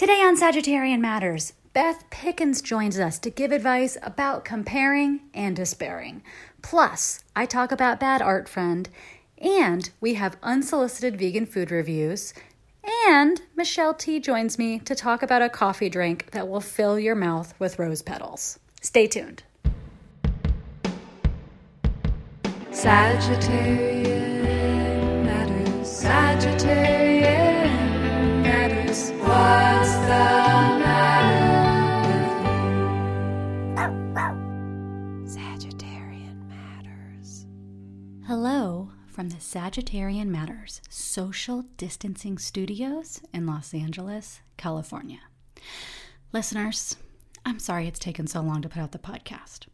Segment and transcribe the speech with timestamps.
[0.00, 6.22] Today on Sagittarian Matters, Beth Pickens joins us to give advice about comparing and despairing.
[6.62, 8.88] Plus, I talk about Bad Art Friend,
[9.36, 12.32] and we have unsolicited vegan food reviews.
[13.08, 17.14] And Michelle Tea joins me to talk about a coffee drink that will fill your
[17.14, 18.58] mouth with rose petals.
[18.80, 19.42] Stay tuned.
[22.70, 24.06] Sagittarian
[25.26, 25.86] matters.
[25.86, 27.20] Sagittarian
[28.42, 29.10] matters.
[29.10, 29.79] What's
[38.26, 45.18] Hello from the Sagittarian Matters Social Distancing Studios in Los Angeles, California.
[46.32, 46.96] Listeners,
[47.44, 49.66] I'm sorry it's taken so long to put out the podcast.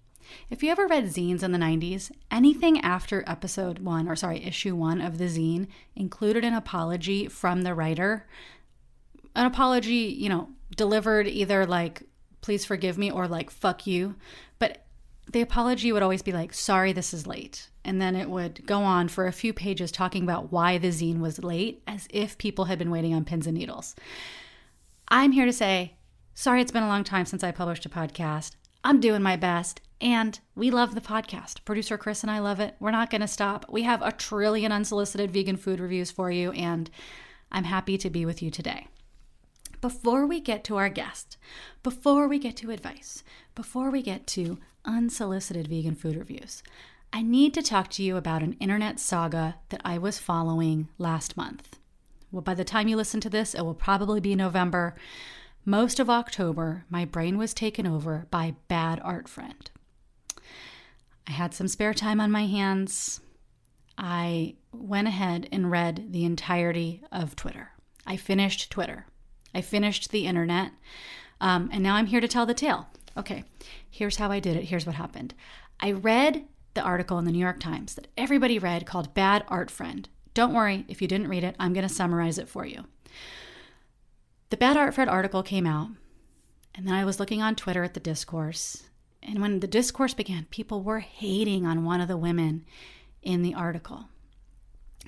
[0.48, 4.74] If you ever read zines in the 90s, anything after episode one, or sorry, issue
[4.74, 8.26] one of the zine included an apology from the writer.
[9.36, 12.02] An apology, you know, delivered either like,
[12.40, 14.16] please forgive me, or like, fuck you.
[14.58, 14.86] But
[15.30, 17.68] the apology would always be like, sorry, this is late.
[17.84, 21.20] And then it would go on for a few pages talking about why the zine
[21.20, 23.94] was late, as if people had been waiting on pins and needles.
[25.08, 25.96] I'm here to say,
[26.34, 28.52] sorry, it's been a long time since I published a podcast.
[28.82, 29.82] I'm doing my best.
[30.00, 31.64] And we love the podcast.
[31.64, 32.74] Producer Chris and I love it.
[32.80, 33.66] We're not going to stop.
[33.70, 36.90] We have a trillion unsolicited vegan food reviews for you, and
[37.50, 38.88] I'm happy to be with you today.
[39.80, 41.36] Before we get to our guest,
[41.82, 43.22] before we get to advice,
[43.54, 46.62] before we get to unsolicited vegan food reviews,
[47.12, 51.36] I need to talk to you about an internet saga that I was following last
[51.36, 51.78] month.
[52.32, 54.94] Well, by the time you listen to this, it will probably be November.
[55.64, 59.70] Most of October, my brain was taken over by Bad Art Friend.
[61.26, 63.20] I had some spare time on my hands.
[63.98, 67.70] I went ahead and read the entirety of Twitter.
[68.06, 69.06] I finished Twitter.
[69.56, 70.72] I finished the internet.
[71.40, 72.88] Um, and now I'm here to tell the tale.
[73.16, 73.44] Okay,
[73.88, 74.64] here's how I did it.
[74.64, 75.32] Here's what happened.
[75.80, 76.44] I read
[76.74, 80.06] the article in the New York Times that everybody read called Bad Art Friend.
[80.34, 82.84] Don't worry if you didn't read it, I'm going to summarize it for you.
[84.50, 85.88] The Bad Art Friend article came out,
[86.74, 88.82] and then I was looking on Twitter at the discourse,
[89.22, 92.66] and when the discourse began, people were hating on one of the women
[93.22, 94.10] in the article.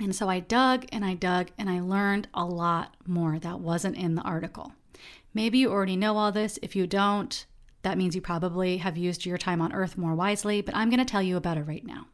[0.01, 3.97] And so I dug and I dug and I learned a lot more that wasn't
[3.97, 4.73] in the article.
[5.35, 6.59] Maybe you already know all this.
[6.63, 7.45] If you don't,
[7.83, 10.99] that means you probably have used your time on earth more wisely, but I'm going
[10.99, 12.07] to tell you about it right now.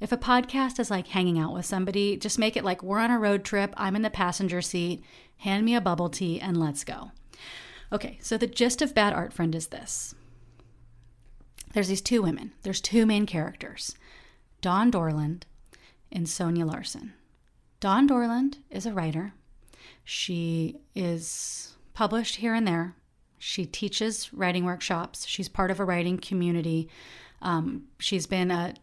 [0.00, 3.10] If a podcast is like hanging out with somebody, just make it like we're on
[3.10, 5.04] a road trip, I'm in the passenger seat,
[5.38, 7.12] hand me a bubble tea, and let's go.
[7.92, 10.14] Okay, so the gist of Bad Art Friend is this
[11.72, 12.52] there's these two women.
[12.62, 13.94] There's two main characters,
[14.60, 15.44] Dawn Dorland
[16.12, 17.14] and Sonya Larson.
[17.80, 19.32] Dawn Dorland is a writer.
[20.04, 22.94] She is published here and there.
[23.38, 25.26] She teaches writing workshops.
[25.26, 26.88] She's part of a writing community.
[27.40, 28.74] Um, she's been a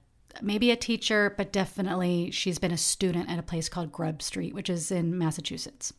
[0.42, 4.54] maybe a teacher, but definitely she's been a student at a place called Grub Street,
[4.54, 5.94] which is in Massachusetts.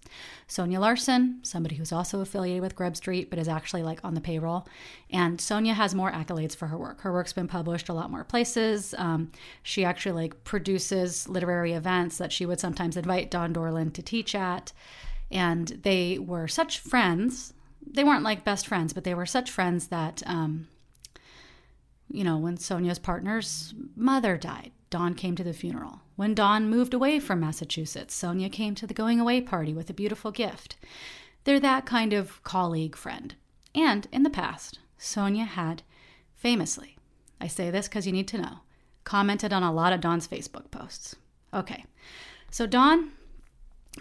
[0.46, 4.20] Sonya Larson, somebody who's also affiliated with Grub Street, but is actually like on the
[4.20, 4.66] payroll.
[5.10, 7.00] And Sonya has more accolades for her work.
[7.00, 8.94] Her work's been published a lot more places.
[8.96, 14.02] Um, she actually like produces literary events that she would sometimes invite Dawn Dorland to
[14.02, 14.72] teach at.
[15.30, 17.52] And they were such friends.
[17.86, 20.68] They weren't like best friends, but they were such friends that um,
[22.10, 26.00] you know, when Sonya's partner's mother died, Dawn came to the funeral.
[26.16, 29.94] When Dawn moved away from Massachusetts, Sonya came to the going away party with a
[29.94, 30.76] beautiful gift.
[31.44, 33.34] They're that kind of colleague friend.
[33.74, 35.82] And in the past, Sonya had
[36.34, 36.96] famously,
[37.40, 38.58] I say this because you need to know,
[39.04, 41.14] commented on a lot of Dawn's Facebook posts.
[41.52, 41.84] Okay,
[42.50, 43.12] so Dawn,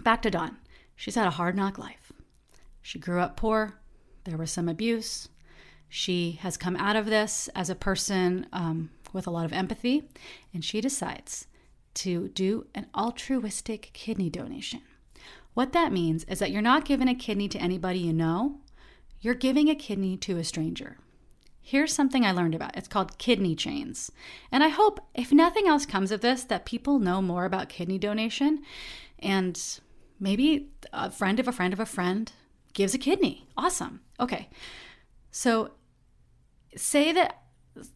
[0.02, 0.56] back to Dawn.
[0.96, 2.12] She's had a hard knock life.
[2.82, 3.78] She grew up poor,
[4.24, 5.28] there was some abuse,
[5.88, 10.08] she has come out of this as a person um, with a lot of empathy,
[10.52, 11.46] and she decides
[11.94, 14.82] to do an altruistic kidney donation.
[15.54, 18.60] What that means is that you're not giving a kidney to anybody you know,
[19.20, 20.98] you're giving a kidney to a stranger.
[21.60, 22.76] Here's something I learned about.
[22.76, 24.10] It's called kidney chains.
[24.52, 27.98] And I hope, if nothing else comes of this, that people know more about kidney
[27.98, 28.62] donation
[29.18, 29.60] and
[30.20, 32.32] maybe a friend of a friend of a friend
[32.72, 33.48] gives a kidney.
[33.56, 34.00] Awesome.
[34.20, 34.48] Okay.
[35.30, 35.72] So
[36.76, 37.42] say that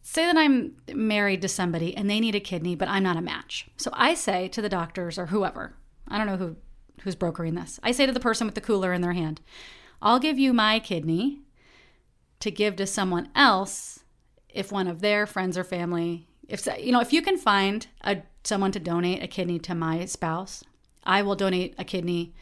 [0.01, 3.21] say that I'm married to somebody and they need a kidney, but I'm not a
[3.21, 3.67] match.
[3.77, 5.75] So I say to the doctors or whoever,
[6.07, 6.55] I don't know who
[7.01, 7.79] who's brokering this.
[7.83, 9.41] I say to the person with the cooler in their hand,
[10.01, 11.41] I'll give you my kidney
[12.39, 13.99] to give to someone else
[14.49, 18.21] if one of their friends or family if you know if you can find a
[18.43, 20.63] someone to donate a kidney to my spouse,
[21.03, 22.33] I will donate a kidney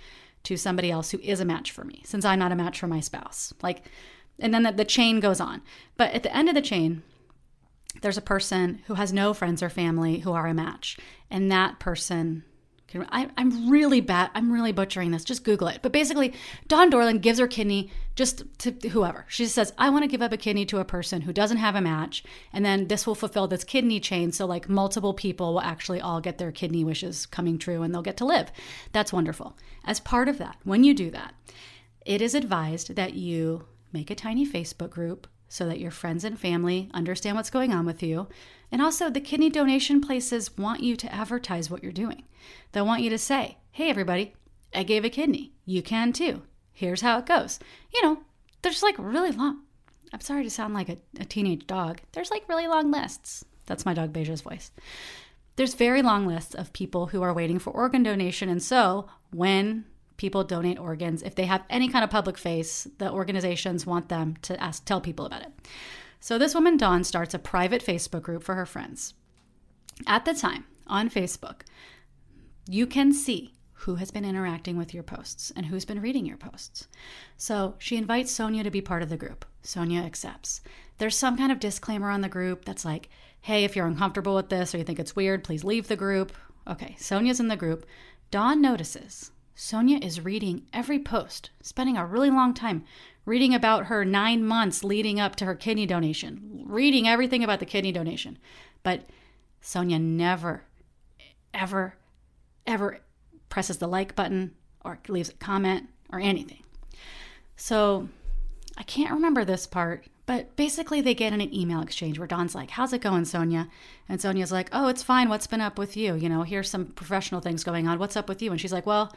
[0.44, 2.88] to somebody else who is a match for me, since I'm not a match for
[2.88, 3.54] my spouse.
[3.62, 3.86] Like,
[4.40, 5.62] and then the, the chain goes on.
[5.98, 7.04] But at the end of the chain,
[8.02, 10.98] there's a person who has no friends or family who are a match,
[11.30, 12.44] and that person
[12.92, 13.08] can.
[13.10, 14.30] I, am really bad.
[14.36, 15.24] I'm really butchering this.
[15.24, 15.80] Just Google it.
[15.82, 16.34] But basically,
[16.68, 19.26] Dawn Dorland gives her kidney just to whoever.
[19.30, 21.76] She says, I want to give up a kidney to a person who doesn't have
[21.76, 22.24] a match.
[22.54, 24.32] And then this will fulfill this kidney chain.
[24.32, 28.02] So, like, multiple people will actually all get their kidney wishes coming true and they'll
[28.02, 28.52] get to live.
[28.92, 29.58] That's wonderful.
[29.86, 31.34] As part of that, when you do that,
[32.06, 36.40] it is advised that you make a tiny Facebook group so that your friends and
[36.40, 38.28] family understand what's going on with you.
[38.72, 42.24] And also, the kidney donation places want you to advertise what you're doing.
[42.72, 44.34] They'll want you to say, hey, everybody,
[44.74, 45.52] I gave a kidney.
[45.66, 46.44] You can too.
[46.72, 47.60] Here's how it goes.
[47.94, 48.20] You know,
[48.62, 49.64] there's like really long.
[50.14, 52.02] I'm sorry to sound like a, a teenage dog.
[52.14, 53.44] There's like really long lists.
[53.66, 54.72] That's my dog Beija's voice.
[55.58, 58.50] There's very long lists of people who are waiting for organ donation.
[58.50, 59.86] And so when
[60.22, 64.38] people donate organs, if they have any kind of public face, the organizations want them
[64.44, 65.52] to ask, tell people about it.
[66.20, 69.16] So this woman, Dawn, starts a private Facebook group for her friends.
[70.06, 71.62] At the time, on Facebook,
[72.70, 76.38] you can see who has been interacting with your posts and who's been reading your
[76.38, 76.88] posts.
[77.36, 79.44] So she invites Sonya to be part of the group.
[79.64, 80.62] Sonya accepts.
[81.00, 83.10] There's some kind of disclaimer on the group that's like,
[83.42, 86.32] hey, if you're uncomfortable with this or you think it's weird, please leave the group.
[86.68, 87.88] Okay, Sonya's in the group.
[88.30, 89.32] Dawn notices
[89.64, 92.84] Sonya is reading every post, spending a really long time
[93.26, 97.68] reading about her nine months leading up to her kidney donation, reading everything about the
[97.68, 98.40] kidney donation.
[98.82, 99.04] But
[99.62, 100.64] Sonya never,
[101.54, 101.94] ever,
[102.66, 103.02] ever
[103.50, 106.64] presses the like button or leaves a comment or anything.
[107.56, 108.10] So
[108.78, 112.56] I can't remember this part, but basically they get in an email exchange where Dawn's
[112.56, 113.70] like, How's it going, Sonya?
[114.10, 115.30] And Sonya's like, Oh, it's fine.
[115.30, 116.16] What's been up with you?
[116.16, 118.00] You know, here's some professional things going on.
[118.00, 118.50] What's up with you?
[118.50, 119.14] And she's like, Well,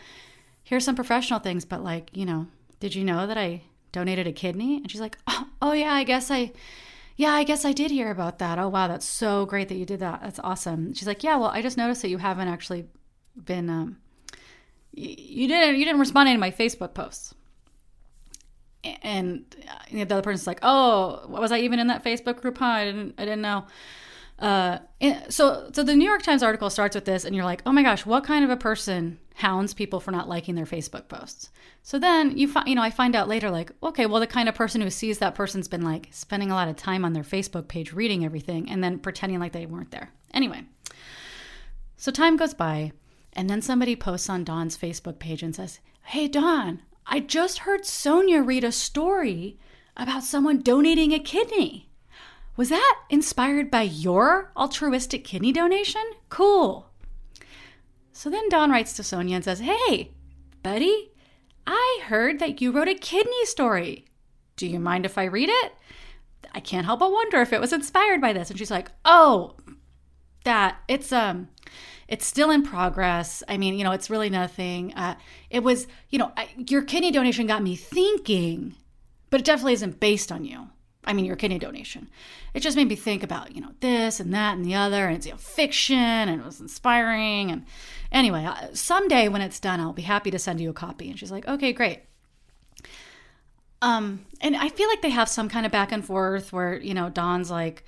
[0.65, 2.49] here's some professional things, but like, you know,
[2.81, 3.63] did you know that I
[3.93, 4.79] donated a kidney?
[4.79, 6.53] And she's like, oh, oh, yeah, I guess I,
[7.17, 8.59] yeah, I guess I did hear about that.
[8.59, 10.21] Oh, wow, that's so great that you did that.
[10.23, 10.95] That's awesome.
[10.95, 12.87] She's like, yeah, well, I just noticed that you haven't actually
[13.37, 13.99] been, um,
[14.93, 17.35] you didn't, you didn't respond to my Facebook posts.
[19.03, 19.45] And
[19.91, 22.59] the other person's like, oh, was I even in that Facebook group?
[22.59, 22.67] Huh?
[22.67, 23.65] I didn't, I didn't know.
[24.39, 24.79] Uh,
[25.29, 27.83] so, so the New York Times article starts with this, and you're like, oh my
[27.83, 31.51] gosh, what kind of a person hounds people for not liking their Facebook posts?
[31.83, 34.49] So then you find, you know, I find out later, like, okay, well, the kind
[34.49, 37.23] of person who sees that person's been like spending a lot of time on their
[37.23, 40.13] Facebook page reading everything and then pretending like they weren't there.
[40.33, 40.65] Anyway,
[41.97, 42.93] so time goes by,
[43.35, 47.87] and then somebody posts on Dawn's Facebook page and says, hey, Dawn, I just heard
[47.87, 49.59] Sonya read a story
[49.97, 51.89] about someone donating a kidney.
[52.57, 56.03] Was that inspired by your altruistic kidney donation?
[56.29, 56.89] Cool.
[58.13, 60.13] So then Dawn writes to Sonya and says, Hey,
[60.63, 61.11] buddy,
[61.67, 64.05] I heard that you wrote a kidney story.
[64.57, 65.73] Do you mind if I read it?
[66.53, 68.51] I can't help but wonder if it was inspired by this.
[68.51, 69.57] And she's like, Oh,
[70.45, 71.49] that it's um
[72.07, 73.43] it's still in progress.
[73.49, 74.93] I mean, you know, it's really nothing.
[74.95, 75.17] Uh,
[75.51, 78.75] it was, you know, I, your kidney donation got me thinking,
[79.31, 80.69] but it definitely isn't based on you.
[81.07, 82.09] I mean, your kidney donation.
[82.55, 85.17] It just made me think about, you know, this and that and the other, and
[85.17, 87.51] it's you know, fiction and it was inspiring.
[87.51, 87.67] And
[88.13, 91.11] anyway, uh, someday when it's done, I'll be happy to send you a copy.
[91.11, 92.01] And she's like, okay, great.
[93.83, 96.95] Um, and I feel like they have some kind of back and forth where, you
[96.95, 97.85] know, Dawn's like,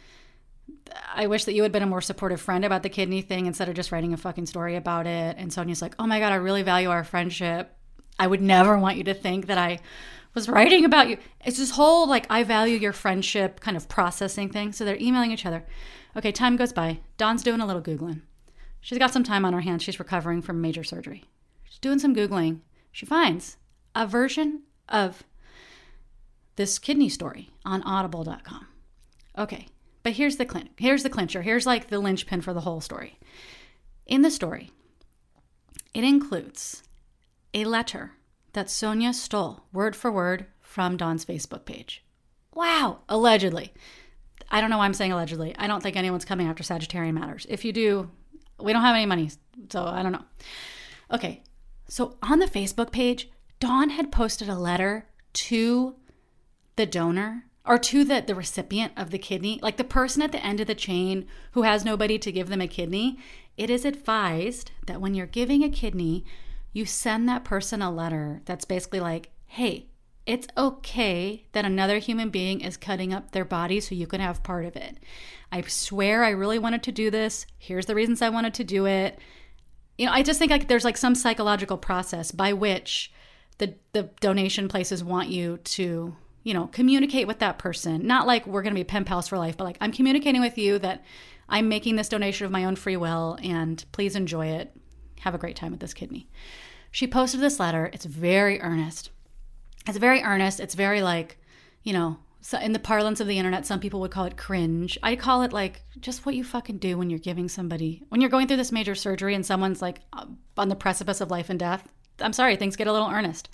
[1.14, 3.68] I wish that you had been a more supportive friend about the kidney thing instead
[3.68, 5.36] of just writing a fucking story about it.
[5.38, 7.72] And Sonya's like, oh my God, I really value our friendship.
[8.18, 9.80] I would never want you to think that I
[10.36, 11.16] was writing about you.
[11.44, 14.70] It's this whole like I value your friendship kind of processing thing.
[14.70, 15.64] So they're emailing each other.
[16.14, 17.00] Okay, time goes by.
[17.16, 18.20] Dawn's doing a little googling.
[18.82, 19.82] She's got some time on her hands.
[19.82, 21.24] She's recovering from major surgery.
[21.64, 22.60] She's doing some googling.
[22.92, 23.56] She finds
[23.94, 25.24] a version of
[26.56, 28.68] this kidney story on audible.com.
[29.38, 29.66] Okay,
[30.02, 31.42] but here's the clin- here's the clincher.
[31.42, 33.18] Here's like the linchpin for the whole story.
[34.04, 34.70] In the story,
[35.94, 36.82] it includes
[37.54, 38.12] a letter
[38.56, 42.02] that Sonya stole word for word from Dawn's Facebook page.
[42.54, 43.72] Wow, allegedly.
[44.50, 45.54] I don't know why I'm saying allegedly.
[45.58, 47.46] I don't think anyone's coming after Sagittarian Matters.
[47.50, 48.10] If you do,
[48.58, 49.30] we don't have any money,
[49.68, 50.24] so I don't know.
[51.12, 51.42] Okay,
[51.86, 53.28] so on the Facebook page,
[53.60, 55.96] Dawn had posted a letter to
[56.76, 60.42] the donor or to the, the recipient of the kidney, like the person at the
[60.42, 63.18] end of the chain who has nobody to give them a kidney.
[63.58, 66.24] It is advised that when you're giving a kidney,
[66.76, 69.86] you send that person a letter that's basically like, hey,
[70.26, 74.42] it's okay that another human being is cutting up their body so you can have
[74.42, 74.98] part of it.
[75.50, 77.46] I swear I really wanted to do this.
[77.56, 79.18] Here's the reasons I wanted to do it.
[79.96, 83.10] You know, I just think like there's like some psychological process by which
[83.56, 88.46] the the donation places want you to you know communicate with that person not like
[88.46, 91.02] we're going to be pen pals for life but like i'm communicating with you that
[91.48, 94.76] i'm making this donation of my own free will and please enjoy it
[95.20, 96.28] have a great time with this kidney
[96.96, 99.10] she posted this letter it's very earnest
[99.86, 101.36] it's very earnest it's very like
[101.82, 104.96] you know so in the parlance of the internet some people would call it cringe
[105.02, 108.30] i call it like just what you fucking do when you're giving somebody when you're
[108.30, 110.24] going through this major surgery and someone's like uh,
[110.56, 111.86] on the precipice of life and death
[112.20, 113.50] i'm sorry things get a little earnest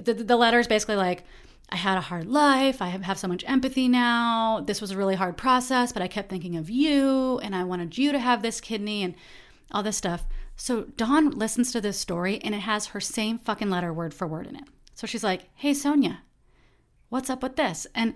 [0.00, 1.24] the, the letter is basically like
[1.68, 2.82] I had a hard life.
[2.82, 4.60] I have so much empathy now.
[4.60, 7.96] This was a really hard process, but I kept thinking of you and I wanted
[7.96, 9.14] you to have this kidney and
[9.70, 10.26] all this stuff.
[10.62, 14.28] So Dawn listens to this story and it has her same fucking letter word for
[14.28, 14.62] word in it.
[14.94, 16.20] So she's like, Hey, Sonya,
[17.08, 17.84] what's up with this?
[17.96, 18.14] And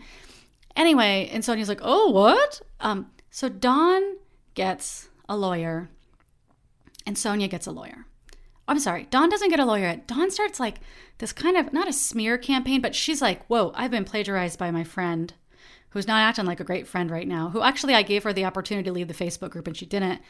[0.76, 2.62] anyway, and Sonya's like, Oh, what?
[2.78, 4.00] Um, so Dawn
[4.54, 5.90] gets a lawyer
[7.04, 8.06] and Sonya gets a lawyer.
[8.68, 10.06] I'm sorry, Dawn doesn't get a lawyer yet.
[10.06, 10.78] Dawn starts like
[11.18, 14.70] this kind of not a smear campaign, but she's like, Whoa, I've been plagiarized by
[14.70, 15.34] my friend
[15.90, 18.44] who's not acting like a great friend right now, who actually I gave her the
[18.44, 20.20] opportunity to leave the Facebook group and she didn't.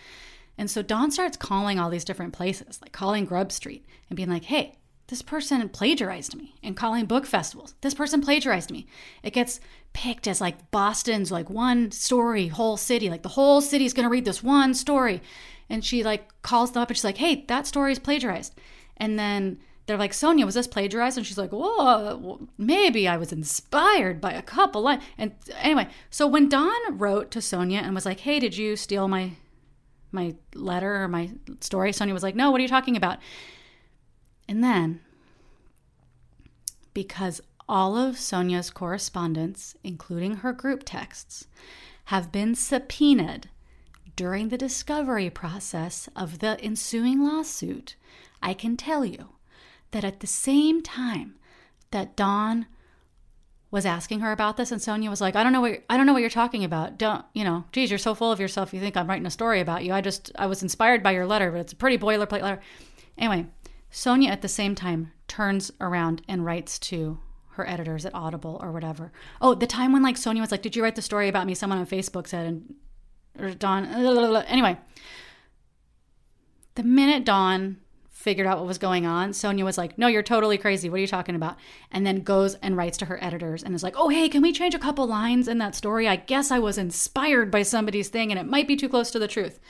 [0.58, 4.30] And so Dawn starts calling all these different places, like calling Grub Street and being
[4.30, 4.76] like, Hey,
[5.08, 7.74] this person plagiarized me and calling book festivals.
[7.80, 8.86] This person plagiarized me.
[9.22, 9.60] It gets
[9.92, 13.08] picked as like Boston's like one story, whole city.
[13.08, 15.22] Like the whole city's gonna read this one story
[15.68, 18.54] and she like calls them up and she's like, "Hey, that story is plagiarized."
[18.96, 23.32] And then they're like, "Sonya, was this plagiarized?" And she's like, "Whoa, maybe I was
[23.32, 28.06] inspired by a couple lines." And anyway, so when Dawn wrote to Sonya and was
[28.06, 29.32] like, "Hey, did you steal my
[30.16, 31.30] my letter or my
[31.60, 33.18] story?" Sonya was like, "No, what are you talking about?"
[34.48, 35.00] And then
[36.94, 41.46] because all of Sonya's correspondence, including her group texts,
[42.06, 43.50] have been subpoenaed
[44.16, 47.96] during the discovery process of the ensuing lawsuit,
[48.42, 49.30] I can tell you
[49.90, 51.34] that at the same time
[51.90, 52.66] that Dawn
[53.76, 56.06] was asking her about this and Sonya was like, I don't know what I don't
[56.06, 56.96] know what you're talking about.
[56.96, 58.72] Don't, you know, geez, you're so full of yourself.
[58.72, 59.92] You think I'm writing a story about you.
[59.92, 62.58] I just I was inspired by your letter, but it's a pretty boilerplate letter.
[63.18, 63.48] Anyway,
[63.90, 68.72] Sonya at the same time turns around and writes to her editors at Audible or
[68.72, 69.12] whatever.
[69.42, 71.54] Oh, the time when like Sonya was like, "Did you write the story about me?"
[71.54, 72.74] Someone on Facebook said, and
[73.38, 73.84] or Dawn.
[74.46, 74.78] Anyway,
[76.76, 77.76] the minute Dawn
[78.26, 80.90] figured out what was going on, Sonya was like, No, you're totally crazy.
[80.90, 81.56] What are you talking about?
[81.92, 84.52] And then goes and writes to her editors and is like, Oh, hey, can we
[84.52, 86.08] change a couple lines in that story?
[86.08, 89.20] I guess I was inspired by somebody's thing and it might be too close to
[89.20, 89.60] the truth.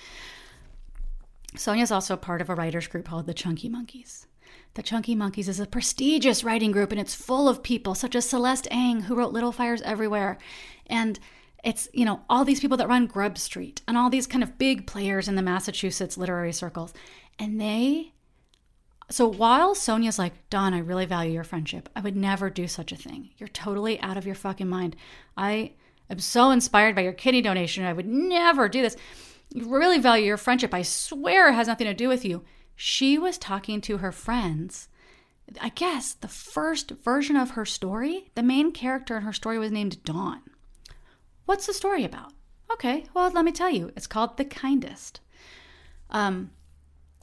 [1.54, 4.26] Sonya's also part of a writers group called the Chunky Monkeys.
[4.72, 8.26] The Chunky Monkeys is a prestigious writing group and it's full of people such as
[8.26, 10.38] Celeste Ng, who wrote Little Fires Everywhere,
[10.86, 11.20] and
[11.62, 14.56] it's you know all these people that run grub street and all these kind of
[14.56, 16.94] big players in the massachusetts literary circles
[17.38, 18.12] and they
[19.08, 21.88] so while sonya's like dawn i really value your friendship.
[21.94, 23.30] I would never do such a thing.
[23.38, 24.96] You're totally out of your fucking mind.
[25.36, 25.72] I
[26.10, 27.84] am so inspired by your kidney donation.
[27.84, 28.96] I would never do this.
[29.54, 30.75] You really value your friendship.
[30.75, 32.42] I swear it has nothing to do with you.
[32.75, 34.88] She was talking to her friends.
[35.60, 39.70] I guess the first version of her story the main character in her story was
[39.70, 40.42] named dawn.
[41.44, 42.32] What's the story about?
[42.72, 43.92] Okay, well, let me tell you.
[43.96, 45.20] It's called The Kindest.
[46.10, 46.50] Um,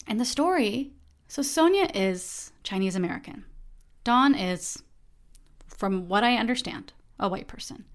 [0.07, 0.93] and the story
[1.33, 3.43] so Sonya is Chinese American.
[4.03, 4.83] Dawn is,
[5.65, 7.85] from what I understand, a white person.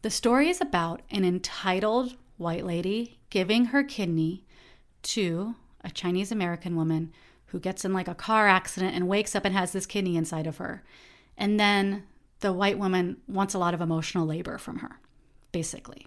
[0.00, 4.46] The story is about an entitled white lady giving her kidney
[5.02, 7.12] to a Chinese American woman
[7.48, 10.46] who gets in like a car accident and wakes up and has this kidney inside
[10.46, 10.82] of her.
[11.36, 12.04] And then
[12.40, 14.98] the white woman wants a lot of emotional labor from her
[15.52, 16.06] basically.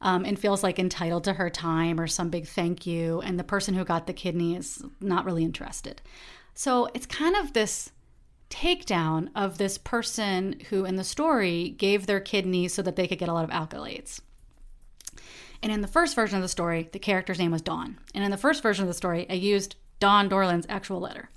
[0.00, 3.22] Um, and feels like entitled to her time or some big thank you.
[3.22, 6.02] And the person who got the kidney is not really interested.
[6.54, 7.90] So it's kind of this
[8.50, 13.18] takedown of this person who, in the story, gave their kidney so that they could
[13.18, 14.20] get a lot of accolades.
[15.62, 17.98] And in the first version of the story, the character's name was Dawn.
[18.14, 21.30] And in the first version of the story, I used Dawn Dorland's actual letter.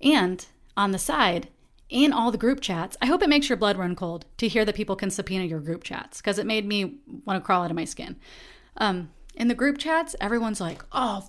[0.00, 0.44] And
[0.76, 1.48] on the side,
[1.88, 2.96] in all the group chats.
[3.00, 5.60] I hope it makes your blood run cold to hear that people can subpoena your
[5.60, 8.16] group chats because it made me want to crawl out of my skin.
[8.76, 11.28] Um, in the group chats, everyone's like, oh,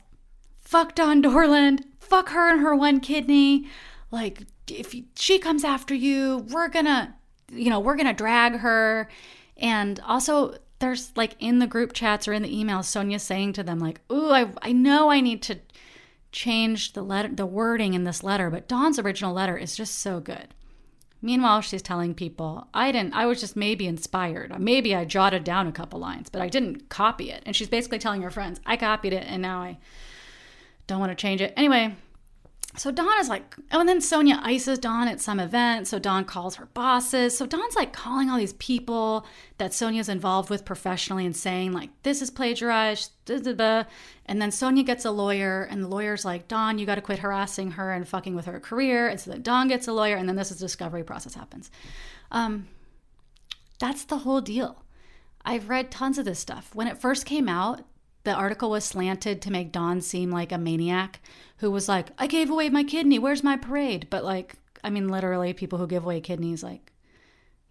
[0.60, 3.68] fuck Dawn Dorland, fuck her and her one kidney.
[4.12, 7.16] Like, if she comes after you, we're gonna,
[7.52, 9.10] you know, we're gonna drag her.
[9.58, 13.64] And also, there's like in the group chats or in the emails, Sonya saying to
[13.64, 15.60] them, like, ooh, I, I know I need to
[16.36, 20.20] change the letter the wording in this letter, but Dawn's original letter is just so
[20.20, 20.54] good.
[21.22, 24.54] Meanwhile, she's telling people, I didn't I was just maybe inspired.
[24.60, 27.42] Maybe I jotted down a couple lines, but I didn't copy it.
[27.46, 29.78] And she's basically telling her friends, I copied it and now I
[30.88, 31.54] don't want to change it.
[31.56, 31.96] Anyway,
[32.78, 35.88] so Dawn is like, oh, and then Sonya ices Dawn at some event.
[35.88, 37.38] So Dawn calls her bosses.
[37.38, 39.26] So Dawn's like calling all these people
[39.58, 43.12] that Sonya's involved with professionally and saying, like, this is plagiarized.
[43.28, 47.20] And then Sonya gets a lawyer, and the lawyer's like, Dawn, you got to quit
[47.20, 49.08] harassing her and fucking with her career.
[49.08, 51.72] And so then Dawn gets a lawyer, and then this is discovery process happens.
[52.32, 52.68] Um,
[53.80, 54.84] that's the whole deal.
[55.44, 56.74] I've read tons of this stuff.
[56.74, 57.84] When it first came out,
[58.26, 61.22] the article was slanted to make Dawn seem like a maniac
[61.58, 63.20] who was like, I gave away my kidney.
[63.20, 64.08] Where's my parade?
[64.10, 66.92] But like, I mean, literally, people who give away kidneys, like,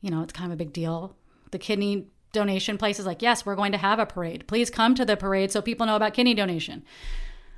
[0.00, 1.16] you know, it's kind of a big deal.
[1.50, 4.46] The kidney donation place is like, yes, we're going to have a parade.
[4.46, 6.84] Please come to the parade so people know about kidney donation.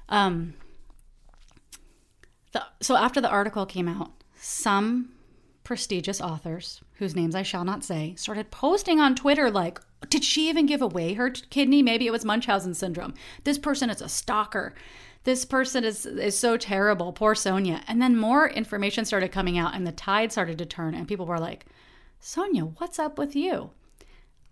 [0.08, 0.54] Um,
[2.52, 5.10] the, so after the article came out, some
[5.66, 10.48] prestigious authors, whose names I shall not say, started posting on Twitter like, did she
[10.48, 11.82] even give away her kidney?
[11.82, 13.14] Maybe it was Munchausen syndrome.
[13.42, 14.74] This person is a stalker.
[15.24, 17.12] This person is is so terrible.
[17.12, 17.82] Poor Sonya.
[17.88, 21.26] And then more information started coming out and the tide started to turn and people
[21.26, 21.66] were like,
[22.20, 23.70] "Sonya, what's up with you?"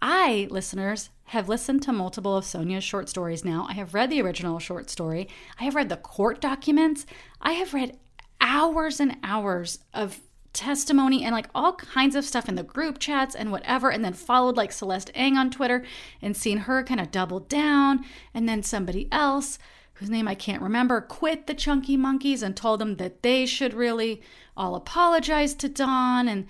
[0.02, 3.68] I, listeners, have listened to multiple of Sonya's short stories now.
[3.71, 5.28] I have read the original short story.
[5.61, 7.06] I have read the court documents.
[7.40, 7.99] I have read
[8.40, 10.21] hours and hours of
[10.54, 14.14] testimony and like all kinds of stuff in the group chats and whatever, and then
[14.14, 15.84] followed like Celeste Ng on Twitter
[16.23, 18.04] and seen her kind of double down.
[18.32, 19.58] And then somebody else,
[19.94, 23.75] whose name I can't remember, quit the Chunky Monkeys and told them that they should
[23.75, 24.23] really
[24.56, 26.28] all apologize to Dawn.
[26.28, 26.46] And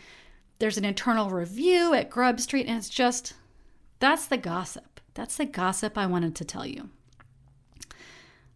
[0.58, 3.32] there's an internal review at Grub Street, and it's just
[3.98, 5.00] that's the gossip.
[5.14, 6.90] That's the gossip I wanted to tell you.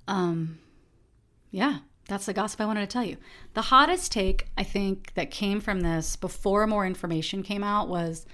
[0.07, 0.59] Um,
[1.51, 1.79] yeah,
[2.09, 3.19] that's the gossip I wanted to tell you.
[3.55, 8.27] The hottest take, I think, that came from this before more information came out was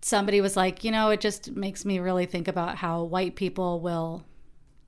[0.00, 3.80] somebody was like, you know, it just makes me really think about how white people
[3.80, 4.24] will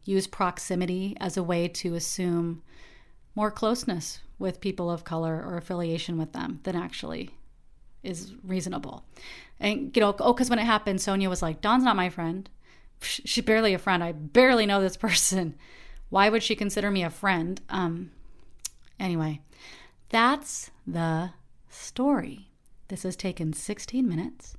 [0.05, 2.63] use proximity as a way to assume
[3.35, 7.31] more closeness with people of color or affiliation with them than actually
[8.03, 9.05] is reasonable.
[9.59, 12.49] And, you know, oh, because when it happened, Sonya was like, Dawn's not my friend.
[13.01, 14.05] She's barely a friend.
[14.05, 15.57] I barely know this person.
[16.15, 17.61] Why would she consider me a friend?
[17.69, 18.13] Um,
[19.01, 19.41] anyway,
[20.11, 21.31] that's the
[21.69, 22.51] story.
[22.87, 24.57] This has taken 16 minutes.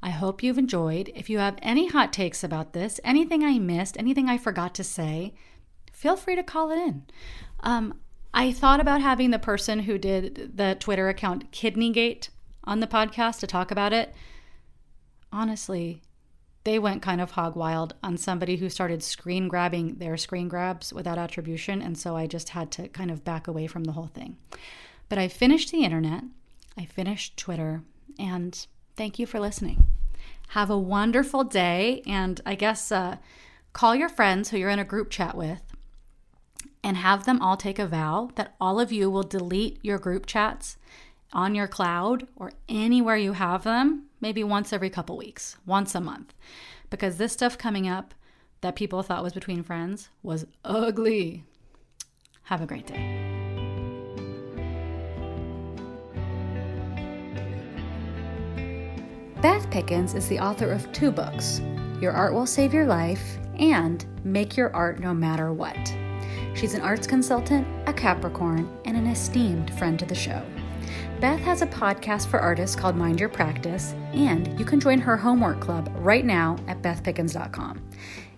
[0.00, 1.10] I hope you've enjoyed.
[1.12, 4.84] If you have any hot takes about this, anything I missed, anything I forgot to
[4.84, 5.34] say,
[5.92, 7.02] feel free to call it in.
[7.64, 7.98] Um,
[8.32, 12.28] I thought about having the person who did the Twitter account Kidneygate
[12.62, 14.14] on the podcast to talk about it.
[15.32, 16.00] Honestly,
[16.64, 20.92] they went kind of hog wild on somebody who started screen grabbing their screen grabs
[20.92, 21.82] without attribution.
[21.82, 24.36] And so I just had to kind of back away from the whole thing.
[25.08, 26.22] But I finished the internet,
[26.78, 27.82] I finished Twitter,
[28.18, 29.86] and thank you for listening.
[30.48, 32.02] Have a wonderful day.
[32.06, 33.16] And I guess uh,
[33.72, 35.62] call your friends who you're in a group chat with
[36.84, 40.26] and have them all take a vow that all of you will delete your group
[40.26, 40.76] chats
[41.32, 46.00] on your cloud or anywhere you have them, maybe once every couple weeks, once a
[46.00, 46.34] month.
[46.90, 48.14] Because this stuff coming up
[48.60, 51.44] that people thought was between friends was ugly.
[52.44, 53.32] Have a great day.
[59.40, 61.60] Beth Pickens is the author of two books
[62.00, 65.92] Your Art Will Save Your Life and Make Your Art No Matter What.
[66.54, 70.44] She's an arts consultant, a Capricorn, and an esteemed friend to the show.
[71.22, 75.16] Beth has a podcast for artists called Mind Your Practice, and you can join her
[75.16, 77.80] homework club right now at bethpickens.com.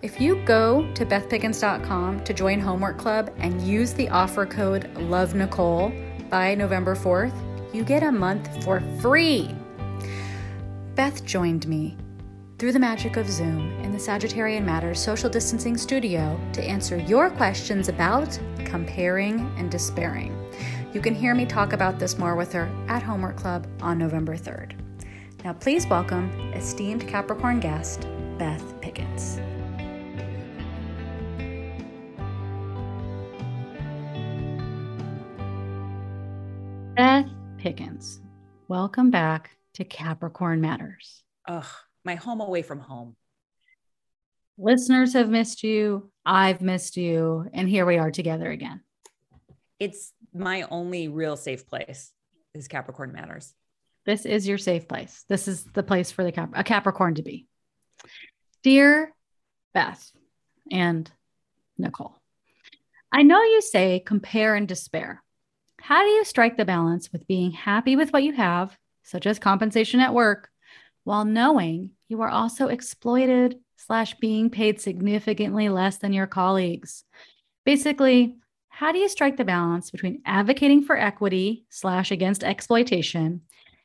[0.03, 5.95] If you go to bethpickens.com to join Homework Club and use the offer code LOVENICOLE
[6.29, 7.35] by November 4th,
[7.75, 9.49] you get a month for free.
[10.95, 11.97] Beth joined me
[12.59, 17.31] through the magic of Zoom in the Sagittarian Matters social distancing studio to answer your
[17.31, 20.39] questions about comparing and despairing.
[20.95, 24.37] You can hear me talk about this more with her at Homework Club on November
[24.37, 24.79] 3rd.
[25.43, 28.07] Now, please welcome esteemed Capricorn guest,
[28.39, 29.41] Beth Pickens.
[36.95, 37.29] Beth
[37.59, 38.21] Pickens,
[38.69, 41.25] welcome back to Capricorn Matters.
[41.49, 41.67] Ugh,
[42.05, 43.17] my home away from home.
[44.57, 46.13] Listeners have missed you.
[46.25, 47.51] I've missed you.
[47.53, 48.83] And here we are together again.
[49.81, 52.13] It's my only real safe place
[52.55, 53.55] is Capricorn Matters.
[54.05, 55.25] This is your safe place.
[55.29, 57.47] This is the place for the Cap- a Capricorn to be.
[58.63, 59.15] Dear
[59.73, 60.11] Beth
[60.71, 61.11] and
[61.79, 62.17] Nicole,
[63.11, 65.23] I know you say compare and despair.
[65.81, 69.39] How do you strike the balance with being happy with what you have, such as
[69.39, 70.49] compensation at work,
[71.05, 77.05] while knowing you are also exploited slash being paid significantly less than your colleagues?
[77.65, 78.37] Basically,
[78.77, 83.41] how do you strike the balance between advocating for equity slash against exploitation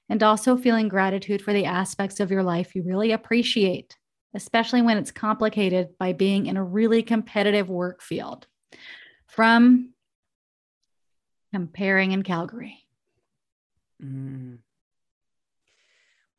[0.09, 3.95] and also feeling gratitude for the aspects of your life you really appreciate,
[4.33, 8.47] especially when it's complicated by being in a really competitive work field?
[9.27, 9.93] From
[11.53, 12.79] comparing in Calgary.
[14.03, 14.57] Mm.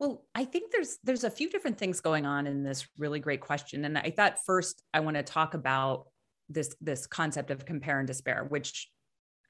[0.01, 3.43] Well, I think there's there's a few different things going on in this really great
[3.43, 6.07] question, and I thought first I want to talk about
[6.51, 8.91] this this concept of compare and despair, which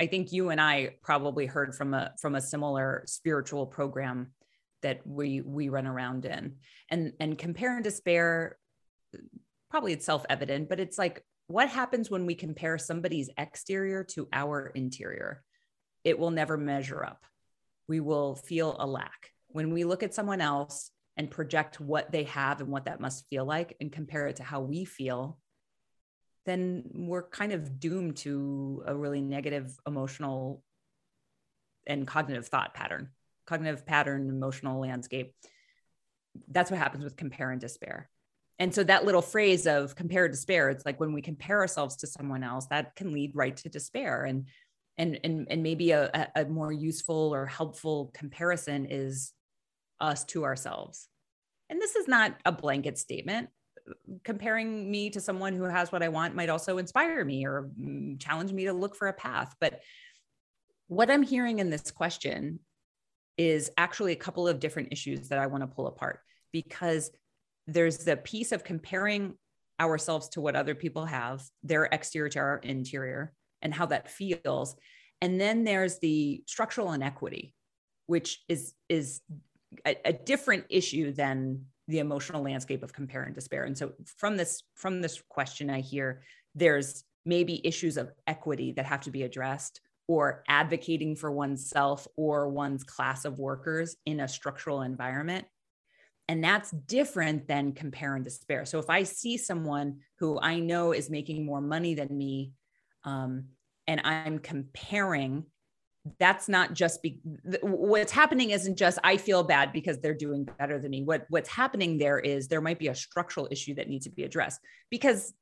[0.01, 4.33] I think you and I probably heard from a from a similar spiritual program
[4.83, 6.57] that we we run around in,
[6.91, 8.59] and and compare and despair.
[9.71, 14.29] Probably it's self evident, but it's like what happens when we compare somebody's exterior to
[14.33, 15.43] our interior?
[16.05, 17.25] It will never measure up.
[17.89, 22.25] We will feel a lack when we look at someone else and project what they
[22.25, 25.39] have and what that must feel like and compare it to how we feel
[26.47, 30.63] then we're kind of doomed to a really negative emotional
[31.87, 33.11] and cognitive thought pattern,
[33.47, 35.35] cognitive pattern, emotional landscape.
[36.49, 38.09] That's what happens with compare and despair.
[38.59, 42.07] And so that little phrase of compare despair, it's like when we compare ourselves to
[42.07, 44.25] someone else, that can lead right to despair.
[44.25, 44.47] And
[44.99, 49.33] and and, and maybe a, a more useful or helpful comparison is
[49.99, 51.09] us to ourselves.
[51.71, 53.49] And this is not a blanket statement
[54.25, 58.21] comparing me to someone who has what I want might also inspire me or mm,
[58.21, 59.55] challenge me to look for a path.
[59.61, 59.81] But
[60.89, 62.61] what I'm hearing in this question
[63.39, 66.21] is actually a couple of different issues that I want to pull apart
[66.53, 67.11] because
[67.67, 69.35] there's the piece of comparing
[69.81, 74.77] ourselves to what other people have, their exterior to our interior, and how that feels.
[75.23, 77.55] And then there's the structural inequity,
[78.07, 79.21] which is is
[79.87, 83.65] a, a different issue than the emotional landscape of compare and despair.
[83.65, 86.23] And so from this from this question i hear
[86.55, 92.49] there's maybe issues of equity that have to be addressed or advocating for oneself or
[92.49, 95.47] one's class of workers in a structural environment.
[96.29, 98.65] And that's different than compare and despair.
[98.65, 102.53] So if i see someone who i know is making more money than me
[103.05, 103.47] um,
[103.87, 105.45] and i'm comparing
[106.19, 107.21] that's not just be
[107.63, 111.49] what's happening isn't just i feel bad because they're doing better than me what what's
[111.49, 115.33] happening there is there might be a structural issue that needs to be addressed because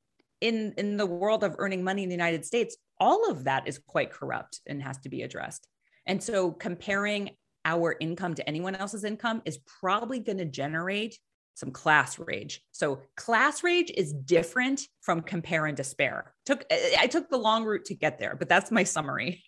[0.40, 3.78] in in the world of earning money in the united states all of that is
[3.86, 5.66] quite corrupt and has to be addressed
[6.06, 7.30] and so comparing
[7.64, 11.18] our income to anyone else's income is probably going to generate
[11.58, 12.62] some class rage.
[12.70, 16.32] So class rage is different from compare and despair.
[16.46, 16.64] Took
[16.98, 19.42] I took the long route to get there, but that's my summary.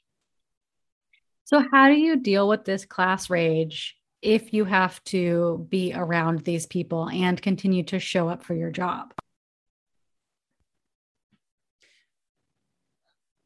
[1.51, 6.45] So, how do you deal with this class rage if you have to be around
[6.45, 9.13] these people and continue to show up for your job?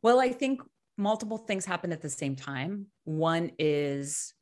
[0.02, 0.60] Well, I think
[0.98, 2.88] multiple things happen at the same time.
[3.04, 4.34] One is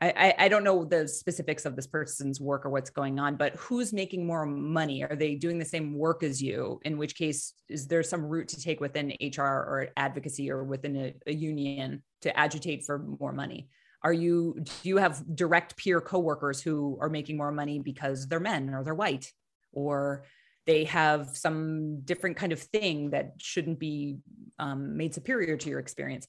[0.00, 3.56] I, I, don't know the specifics of this person's work or what's going on, but
[3.56, 5.02] who's making more money?
[5.02, 6.80] Are they doing the same work as you?
[6.84, 10.96] In which case, is there some route to take within HR or advocacy or within
[10.96, 13.68] a, a union to agitate for more money?
[14.02, 18.40] Are you do you have direct peer coworkers who are making more money because they're
[18.40, 19.32] men or they're white
[19.72, 20.24] or
[20.66, 24.18] they have some different kind of thing that shouldn't be
[24.58, 26.28] um, made superior to your experience?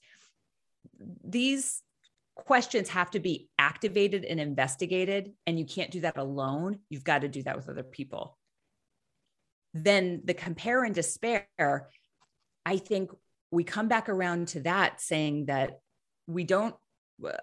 [1.23, 1.83] These
[2.45, 7.21] questions have to be activated and investigated and you can't do that alone you've got
[7.21, 8.37] to do that with other people
[9.73, 11.89] then the compare and despair
[12.65, 13.11] i think
[13.51, 15.79] we come back around to that saying that
[16.27, 16.75] we don't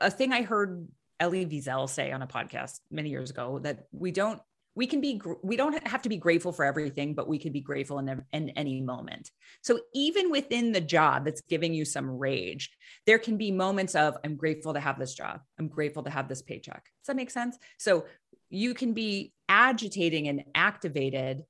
[0.01, 0.87] a thing i heard
[1.21, 4.41] elie wiesel say on a podcast many years ago that we don't
[4.77, 7.63] we can be we don't have to be grateful for everything but we can be
[7.63, 9.31] grateful in, in any moment.
[9.63, 12.71] So even within the job that's giving you some rage
[13.07, 15.41] there can be moments of i'm grateful to have this job.
[15.59, 16.85] I'm grateful to have this paycheck.
[16.85, 17.59] Does that make sense?
[17.79, 18.05] So
[18.51, 21.43] you can be agitating and activated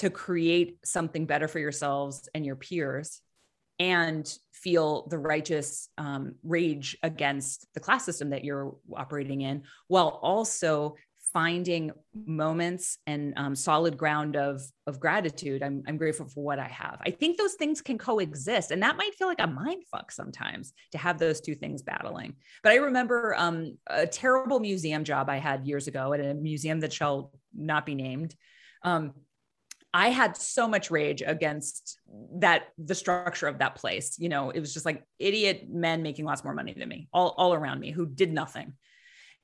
[0.00, 3.20] to create something better for yourselves and your peers
[3.78, 10.20] and feel the righteous um, rage against the class system that you're operating in while
[10.22, 10.94] also
[11.34, 15.62] finding moments and um, solid ground of of gratitude.
[15.64, 16.98] I'm, I'm grateful for what i have.
[17.04, 20.72] I think those things can coexist and that might feel like a mind fuck sometimes
[20.92, 22.36] to have those two things battling.
[22.62, 26.80] But i remember um, a terrible museum job i had years ago at a museum
[26.80, 28.34] that shall not be named.
[28.84, 29.14] Um,
[29.94, 32.00] I had so much rage against
[32.40, 34.16] that the structure of that place.
[34.18, 37.32] You know, it was just like idiot men making lots more money than me, all,
[37.38, 38.72] all around me who did nothing.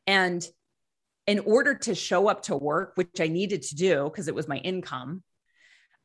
[0.09, 0.45] And
[1.29, 4.49] in order to show up to work, which I needed to do because it was
[4.49, 5.23] my income,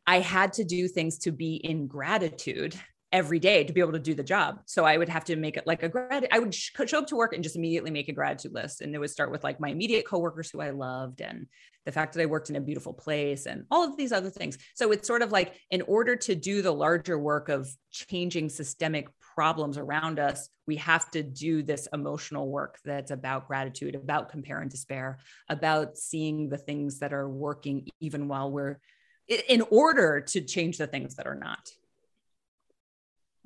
[0.06, 2.80] I had to do things to be in gratitude
[3.12, 4.60] every day to be able to do the job.
[4.66, 6.28] So I would have to make it like a grad.
[6.32, 8.82] I would show up to work and just immediately make a gratitude list.
[8.82, 11.48] And it would start with like my immediate coworkers who I loved and
[11.86, 14.58] the fact that I worked in a beautiful place and all of these other things.
[14.74, 19.08] So it's sort of like in order to do the larger work of changing systemic
[19.36, 24.60] problems around us, we have to do this emotional work that's about gratitude, about compare
[24.62, 28.80] and despair, about seeing the things that are working even while we're
[29.28, 31.70] in order to change the things that are not.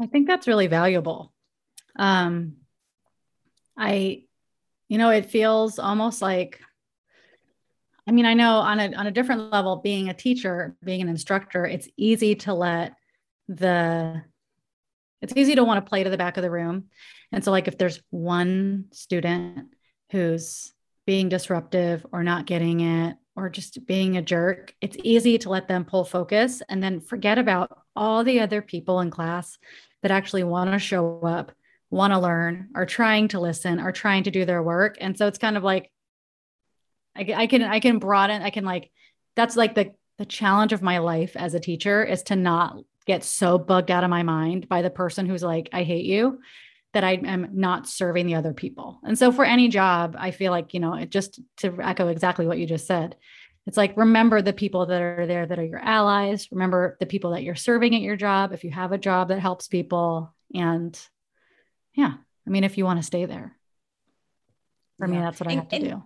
[0.01, 1.33] I think that's really valuable.
[1.97, 2.57] Um,
[3.77, 4.23] I,
[4.87, 6.59] you know, it feels almost like,
[8.07, 11.09] I mean, I know on a on a different level, being a teacher, being an
[11.09, 12.95] instructor, it's easy to let
[13.47, 14.23] the,
[15.21, 16.85] it's easy to want to play to the back of the room,
[17.31, 19.67] and so like if there's one student
[20.11, 20.73] who's
[21.05, 25.67] being disruptive or not getting it or just being a jerk, it's easy to let
[25.67, 29.57] them pull focus and then forget about all the other people in class
[30.01, 31.51] that actually want to show up,
[31.89, 34.97] want to learn, are trying to listen, are trying to do their work.
[34.99, 35.91] And so it's kind of like
[37.15, 38.91] I, I can I can broaden, I can like
[39.35, 43.23] that's like the the challenge of my life as a teacher is to not get
[43.23, 46.41] so bugged out of my mind by the person who's like, I hate you,
[46.93, 48.99] that I am not serving the other people.
[49.03, 52.45] And so for any job, I feel like, you know, it just to echo exactly
[52.45, 53.15] what you just said,
[53.67, 56.47] it's like remember the people that are there that are your allies.
[56.51, 59.39] Remember the people that you're serving at your job if you have a job that
[59.39, 60.33] helps people.
[60.55, 60.99] And
[61.93, 62.13] yeah
[62.47, 63.55] i mean if you want to stay there.
[64.97, 65.13] For yeah.
[65.13, 66.03] me that's what and, i have to do.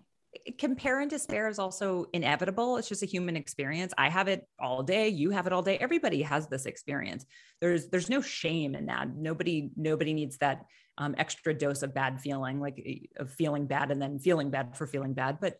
[0.57, 2.77] compare and despair is also inevitable.
[2.77, 3.93] It's just a human experience.
[3.97, 5.77] I have it all day you have it all day.
[5.77, 7.25] Everybody has this experience.
[7.61, 9.15] There's there's no shame in that.
[9.15, 10.65] Nobody nobody needs that
[10.97, 14.85] um, extra dose of bad feeling like of feeling bad and then feeling bad for
[14.87, 15.39] feeling bad.
[15.41, 15.57] But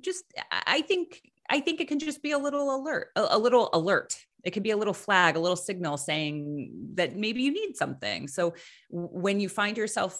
[0.00, 3.70] just i think I think it can just be a little alert, a, a, little
[3.72, 4.16] alert.
[4.44, 8.28] It can be a little flag, a little signal saying that maybe you need something.
[8.28, 8.54] So
[8.88, 10.18] when you find yourself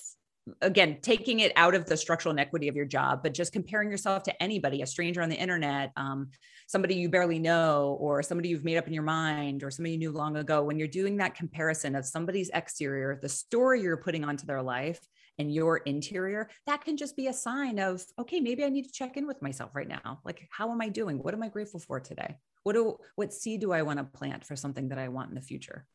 [0.63, 4.23] again taking it out of the structural inequity of your job but just comparing yourself
[4.23, 6.31] to anybody a stranger on the internet um,
[6.67, 9.99] somebody you barely know or somebody you've made up in your mind or somebody you
[9.99, 14.25] knew long ago when you're doing that comparison of somebody's exterior the story you're putting
[14.25, 14.99] onto their life
[15.40, 18.92] and your interior, that can just be a sign of, okay, maybe I need to
[18.92, 20.20] check in with myself right now.
[20.22, 21.16] Like, how am I doing?
[21.16, 22.37] What am I grateful for today?
[22.62, 25.35] What do what seed do I want to plant for something that I want in
[25.35, 25.87] the future?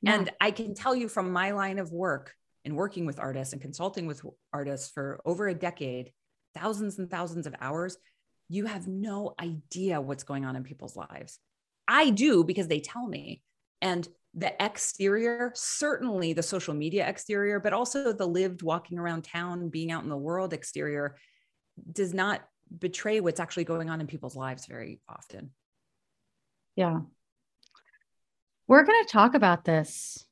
[0.00, 0.14] Yeah.
[0.14, 3.60] And I can tell you from my line of work and working with artists and
[3.60, 6.12] consulting with artists for over a decade,
[6.54, 7.98] thousands and thousands of hours,
[8.48, 11.38] you have no idea what's going on in people's lives.
[11.86, 13.42] I do because they tell me.
[13.82, 19.70] And the exterior, certainly the social media exterior, but also the lived walking around town,
[19.70, 21.16] being out in the world exterior,
[21.90, 22.46] does not
[22.78, 25.50] betray what's actually going on in people's lives very often.
[26.74, 27.00] Yeah.
[28.68, 30.24] We're going to talk about this,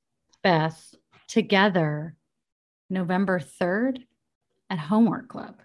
[0.43, 0.95] Beth,
[1.27, 2.14] together
[2.90, 4.03] November 3rd
[4.69, 5.62] at Homework Club.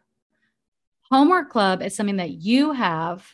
[1.12, 3.28] Homework Club is something that you have.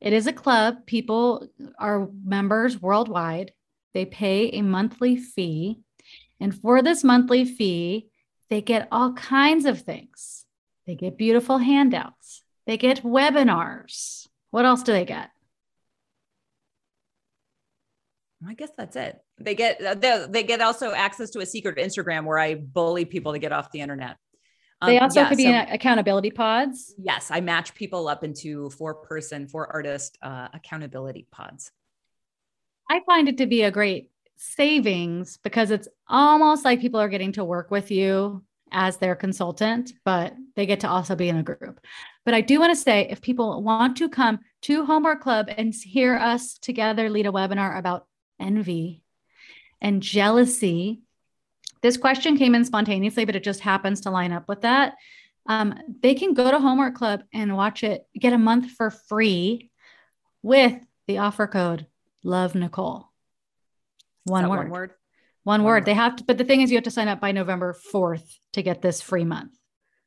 [0.00, 0.86] It is a club.
[0.86, 3.52] People are members worldwide.
[3.94, 5.80] They pay a monthly fee.
[6.40, 8.08] And for this monthly fee,
[8.50, 10.44] they get all kinds of things.
[10.86, 14.26] They get beautiful handouts, they get webinars.
[14.50, 15.30] What else do they get?
[18.46, 19.18] I guess that's it.
[19.38, 23.32] They get they, they get also access to a secret Instagram where I bully people
[23.32, 24.16] to get off the internet.
[24.80, 26.92] Um, they also yeah, could be so, accountability pods.
[26.98, 31.70] Yes, I match people up into four person, four artist uh, accountability pods.
[32.92, 37.32] I find it to be a great savings because it's almost like people are getting
[37.32, 41.42] to work with you as their consultant, but they get to also be in a
[41.42, 41.80] group.
[42.26, 45.74] But I do want to say if people want to come to Homework Club and
[45.74, 48.06] hear us together lead a webinar about
[48.38, 49.00] envy
[49.80, 51.00] and jealousy,
[51.80, 54.96] this question came in spontaneously, but it just happens to line up with that.
[55.46, 59.70] Um, they can go to Homework Club and watch it, get a month for free
[60.42, 60.74] with
[61.06, 61.86] the offer code
[62.22, 63.10] Love Nicole.
[64.24, 64.58] One word.
[64.58, 64.90] one word.
[65.44, 65.72] One, one word.
[65.72, 65.84] word.
[65.86, 68.28] They have to, but the thing is, you have to sign up by November 4th
[68.52, 69.52] to get this free month.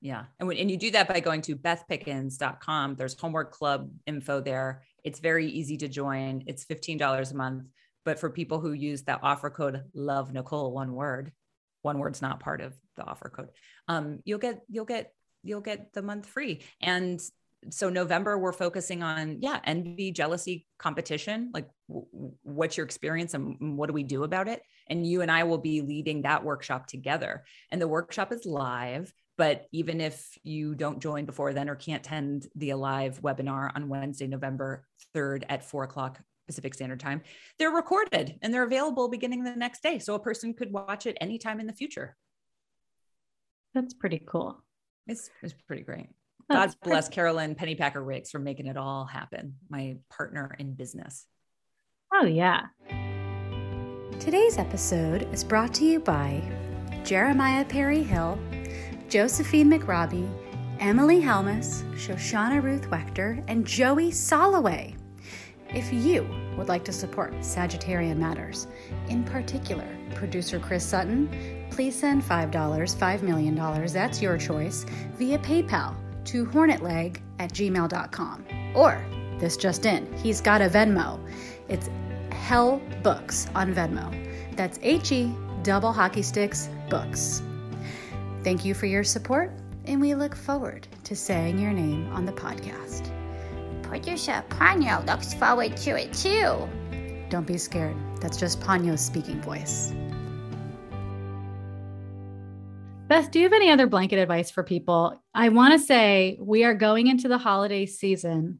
[0.01, 0.25] Yeah.
[0.39, 2.95] And, when, and you do that by going to bethpickens.com.
[2.95, 4.84] There's homework club info there.
[5.04, 6.43] It's very easy to join.
[6.47, 7.63] It's $15 a month.
[8.06, 11.32] But for people who use that offer code love Nicole, one word,
[11.82, 13.49] one word's not part of the offer code.
[13.88, 15.12] Um, you'll get, you'll get,
[15.43, 16.62] you'll get the month free.
[16.82, 17.19] And
[17.69, 23.78] so November we're focusing on yeah envy jealousy competition like w- what's your experience and
[23.78, 26.88] what do we do about it and you and I will be leading that workshop
[26.88, 31.75] together and the workshop is live but even if you don't join before then or
[31.75, 37.21] can't attend the live webinar on Wednesday November 3rd at 4 o'clock Pacific Standard Time,
[37.58, 39.99] they're recorded and they're available beginning the next day.
[39.99, 42.15] So a person could watch it anytime in the future.
[43.73, 44.63] That's pretty cool.
[45.08, 46.08] It's, it's pretty great.
[46.49, 51.25] That's God bless Carolyn Pennypacker Riggs for making it all happen, my partner in business.
[52.13, 52.65] Oh, yeah.
[54.19, 56.43] Today's episode is brought to you by
[57.03, 58.38] Jeremiah Perry Hill,
[59.10, 60.29] Josephine McRobbie,
[60.79, 64.95] Emily Helmus, Shoshana Ruth Wechter, and Joey Soloway.
[65.69, 68.67] If you would like to support Sagittarian Matters,
[69.10, 71.27] in particular producer Chris Sutton,
[71.71, 73.55] please send $5, $5 million,
[73.88, 74.86] that's your choice,
[75.17, 75.95] via PayPal
[76.26, 78.46] to hornetleg at gmail.com.
[78.76, 79.04] Or,
[79.40, 81.20] this just in, he's got a Venmo.
[81.68, 81.90] It's
[82.32, 84.12] Hell Books on Venmo.
[84.56, 85.34] That's H E
[85.64, 87.42] double hockey sticks books.
[88.44, 89.52] Thank you for your support,
[89.86, 93.12] and we look forward to saying your name on the podcast.
[93.82, 96.70] Producer Ponyo looks forward to it too.
[97.30, 97.96] Don't be scared.
[98.22, 99.94] That's just Ponyo's speaking voice.
[103.15, 105.23] Beth, do you have any other blanket advice for people?
[105.34, 108.60] I want to say we are going into the holiday season.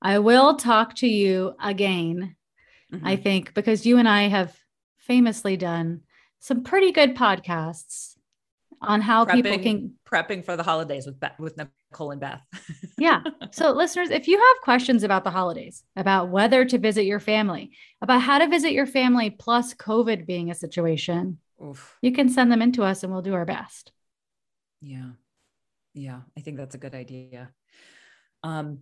[0.00, 2.36] I will talk to you again,
[2.92, 3.00] Mhm.
[3.02, 4.56] I think, because you and I have
[4.98, 6.02] famously done
[6.38, 8.16] some pretty good podcasts
[8.80, 12.42] on how people can prepping for the holidays with Beth, with Nicole and Beth.
[12.98, 13.24] Yeah.
[13.50, 17.72] So, listeners, if you have questions about the holidays, about whether to visit your family,
[18.00, 21.96] about how to visit your family plus COVID being a situation, Oof.
[22.02, 23.92] you can send them into us and we'll do our best.
[24.80, 25.10] Yeah.
[25.94, 26.20] Yeah.
[26.36, 27.50] I think that's a good idea.
[28.42, 28.80] Um,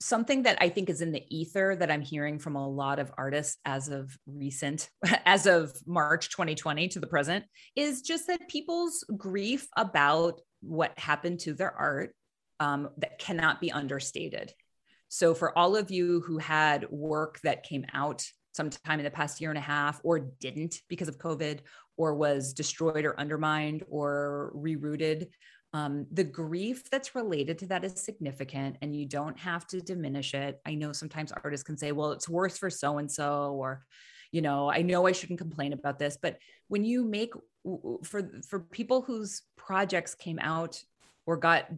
[0.00, 3.12] something that I think is in the ether that I'm hearing from a lot of
[3.16, 4.88] artists as of recent,
[5.26, 7.44] as of March 2020 to the present,
[7.76, 12.14] is just that people's grief about what happened to their art
[12.58, 14.52] um, that cannot be understated.
[15.08, 19.40] So, for all of you who had work that came out sometime in the past
[19.40, 21.60] year and a half or didn't because of COVID
[21.96, 25.28] or was destroyed or undermined or rerouted,
[25.72, 30.34] um, the grief that's related to that is significant and you don't have to diminish
[30.34, 30.60] it.
[30.66, 33.84] I know sometimes artists can say, well, it's worse for so and so, or,
[34.32, 36.18] you know, I know I shouldn't complain about this.
[36.20, 37.32] But when you make
[38.04, 40.82] for for people whose projects came out
[41.26, 41.70] or got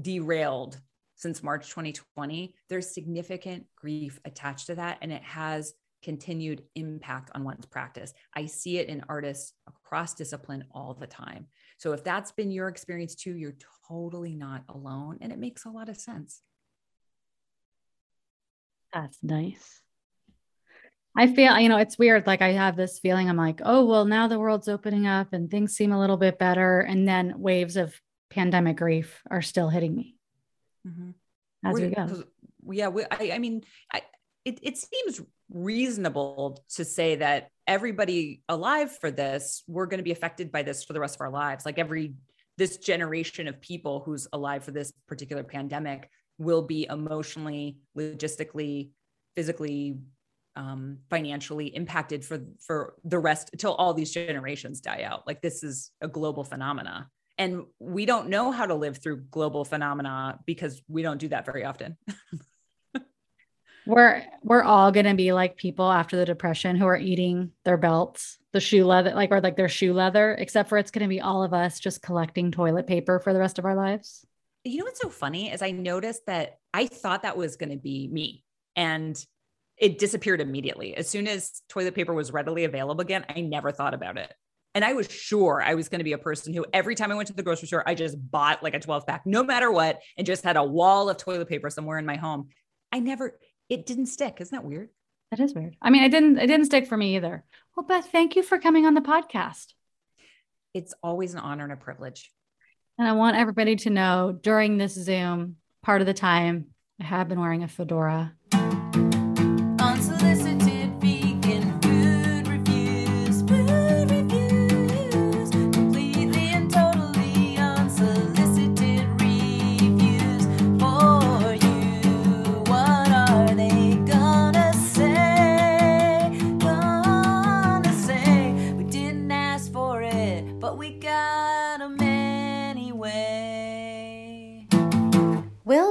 [0.00, 0.80] derailed
[1.16, 4.98] since March 2020, there's significant grief attached to that.
[5.02, 8.14] And it has continued impact on one's practice.
[8.34, 11.46] I see it in artists across discipline all the time.
[11.78, 13.56] So if that's been your experience too, you're
[13.88, 15.18] totally not alone.
[15.20, 16.42] And it makes a lot of sense.
[18.92, 19.82] That's nice.
[21.16, 22.26] I feel, you know, it's weird.
[22.26, 25.50] Like I have this feeling, I'm like, oh, well, now the world's opening up and
[25.50, 26.80] things seem a little bit better.
[26.80, 27.94] And then waves of
[28.30, 30.16] pandemic grief are still hitting me
[30.86, 31.10] mm-hmm.
[31.64, 32.06] as we We're- go.
[32.06, 32.24] 'cause-
[32.70, 34.02] Yeah, we, I, I mean, I,
[34.50, 40.10] it, it seems reasonable to say that everybody alive for this, we're going to be
[40.10, 41.64] affected by this for the rest of our lives.
[41.64, 42.14] Like every
[42.58, 48.90] this generation of people who's alive for this particular pandemic will be emotionally, logistically,
[49.36, 49.98] physically,
[50.56, 55.26] um, financially impacted for for the rest until all these generations die out.
[55.28, 57.08] Like this is a global phenomena
[57.38, 61.46] and we don't know how to live through global phenomena because we don't do that
[61.46, 61.96] very often
[63.90, 68.38] we're we're all gonna be like people after the depression who are eating their belts,
[68.52, 71.42] the shoe leather, like or like their shoe leather, except for it's gonna be all
[71.42, 74.24] of us just collecting toilet paper for the rest of our lives.
[74.64, 78.08] you know what's so funny is i noticed that i thought that was to be
[78.08, 78.44] me
[78.76, 79.24] and
[79.78, 80.94] it disappeared immediately.
[80.94, 84.32] As soon as toilet paper was readily available again i never thought about it.
[84.74, 87.14] And i was sure i was going to be a person who every time i
[87.14, 90.00] went to the grocery store i just bought like a 12 pack no matter what
[90.16, 92.48] and just had a wall of toilet paper somewhere in my home.
[92.92, 93.38] I never
[93.70, 94.90] it didn't stick isn't that weird
[95.30, 95.76] That is weird.
[95.80, 97.44] I mean, it didn't it didn't stick for me either.
[97.74, 99.72] Well, Beth, thank you for coming on the podcast.
[100.74, 102.30] it's always an honor and a privilege
[102.98, 106.66] And I want everybody to know during this Zoom part of the time,
[107.00, 108.34] I have been wearing a fedora.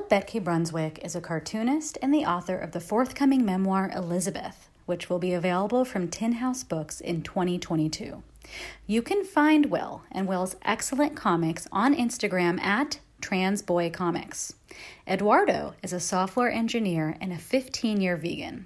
[0.09, 5.19] Betke Brunswick is a cartoonist and the author of the forthcoming memoir Elizabeth, which will
[5.19, 8.23] be available from Tin House Books in 2022.
[8.87, 14.55] You can find Will and Will's excellent comics on Instagram at Trans Boy Comics.
[15.07, 18.65] Eduardo is a software engineer and a 15 year vegan.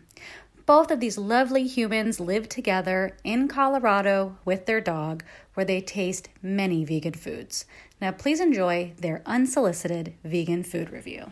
[0.65, 5.23] Both of these lovely humans live together in Colorado with their dog,
[5.55, 7.65] where they taste many vegan foods.
[7.99, 11.31] Now, please enjoy their unsolicited vegan food review.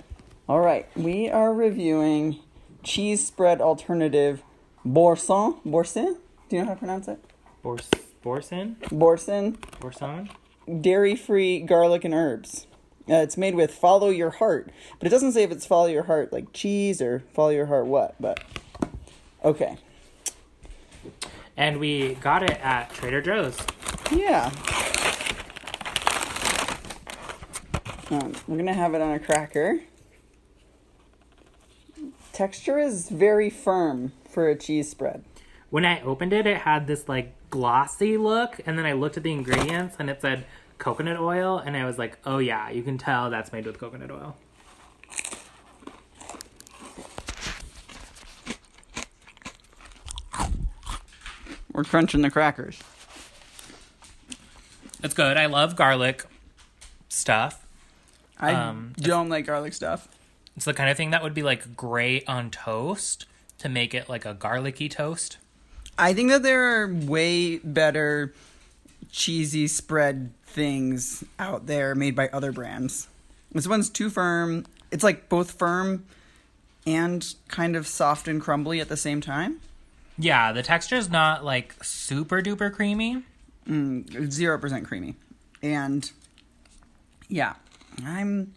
[0.50, 2.40] All right, we are reviewing
[2.84, 4.44] cheese spread alternative
[4.84, 5.56] Boursin.
[5.64, 6.18] Boursin?
[6.50, 7.24] Do you know how to pronounce it?
[7.64, 7.90] Bors-
[8.24, 8.76] Borson?
[8.90, 9.58] Boursin.
[9.80, 10.30] Borson?
[10.82, 12.68] Dairy free garlic and herbs.
[13.10, 16.04] Uh, it's made with follow your heart, but it doesn't say if it's follow your
[16.04, 18.44] heart like cheese or follow your heart what, but
[19.44, 19.78] okay.
[21.58, 23.58] And we got it at Trader Joe's.
[24.12, 24.52] Yeah.
[28.10, 29.80] Um, we're gonna have it on a cracker.
[32.34, 35.24] Texture is very firm for a cheese spread.
[35.70, 39.24] When I opened it, it had this like glossy look, and then I looked at
[39.24, 40.46] the ingredients and it said
[40.78, 44.12] coconut oil, and I was like, oh yeah, you can tell that's made with coconut
[44.12, 44.36] oil.
[51.74, 52.80] We're crunching the crackers.
[55.04, 55.38] It's good.
[55.38, 56.26] I love garlic
[57.10, 57.66] stuff.
[58.40, 60.08] I Um, don't like garlic stuff.
[60.56, 63.26] It's the kind of thing that would be like great on toast
[63.60, 65.38] to make it like a garlicky toast.
[65.98, 68.34] I think that there are way better
[69.12, 73.08] cheesy spread things out there made by other brands.
[73.52, 74.66] This one's too firm.
[74.92, 76.06] It's like both firm
[76.86, 79.62] and kind of soft and crumbly at the same time.
[80.22, 83.24] Yeah, the texture is not like super duper creamy.
[84.30, 85.16] Zero percent creamy.
[85.64, 86.10] And
[87.28, 87.56] yeah,
[88.06, 88.54] I'm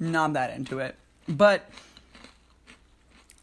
[0.00, 0.96] not that into it.
[1.28, 1.70] But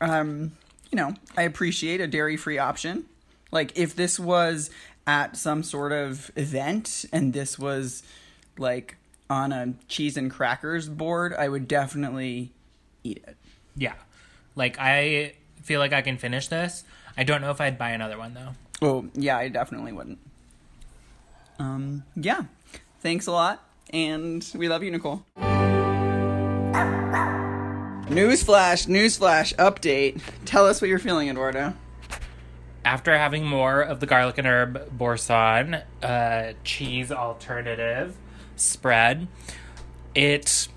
[0.02, 0.52] um,
[0.92, 3.06] you know, I appreciate a dairy free option.
[3.52, 4.70] Like if this was
[5.08, 8.04] at some sort of event and this was
[8.58, 8.98] like
[9.30, 12.52] on a cheese and crackers board, I would definitely
[13.04, 13.38] eat it.
[13.78, 13.96] Yeah.
[14.56, 16.84] Like I feel like I can finish this.
[17.18, 18.50] I don't know if I'd buy another one though.
[18.82, 20.20] Oh, yeah, I definitely wouldn't.
[21.60, 22.44] Um, yeah.
[23.00, 25.26] Thanks a lot, and we love you, Nicole.
[28.08, 30.22] Newsflash, newsflash, update.
[30.46, 31.74] Tell us what you're feeling, Eduardo.
[32.86, 38.16] After having more of the garlic and herb boursin uh, cheese alternative
[38.56, 39.28] spread,
[40.14, 40.68] it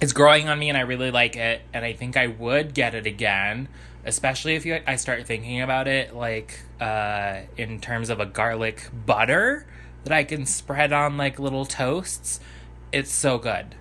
[0.00, 1.62] is growing on me and I really like it.
[1.72, 3.68] And I think I would get it again,
[4.06, 8.88] especially if you, I start thinking about it like uh, in terms of a garlic
[9.04, 9.66] butter
[10.04, 12.40] that I can spread on like little toasts.
[12.92, 13.74] It's so good.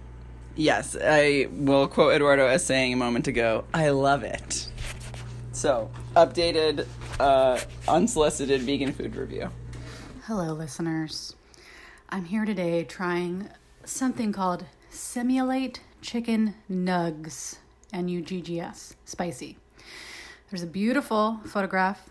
[0.55, 4.67] Yes, I will quote Eduardo as saying a moment ago, I love it.
[5.51, 6.87] So, updated,
[7.19, 9.49] uh, unsolicited vegan food review.
[10.23, 11.35] Hello, listeners.
[12.09, 13.49] I'm here today trying
[13.83, 17.57] something called Simulate Chicken Nugs,
[17.93, 19.57] N U G G S, spicy.
[20.51, 22.07] There's a beautiful photograph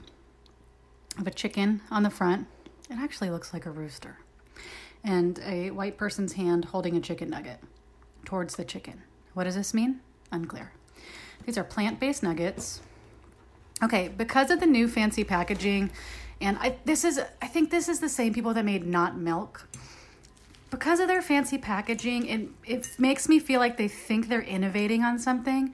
[1.18, 2.48] of a chicken on the front.
[2.90, 4.18] It actually looks like a rooster.
[5.04, 7.60] And a white person's hand holding a chicken nugget
[8.24, 9.02] towards the chicken.
[9.34, 10.00] What does this mean?
[10.32, 10.72] Unclear.
[11.46, 12.80] These are plant based nuggets.
[13.82, 15.90] Okay, because of the new fancy packaging,
[16.40, 19.68] and I this is I think this is the same people that made not milk.
[20.70, 25.04] Because of their fancy packaging, it it makes me feel like they think they're innovating
[25.04, 25.72] on something.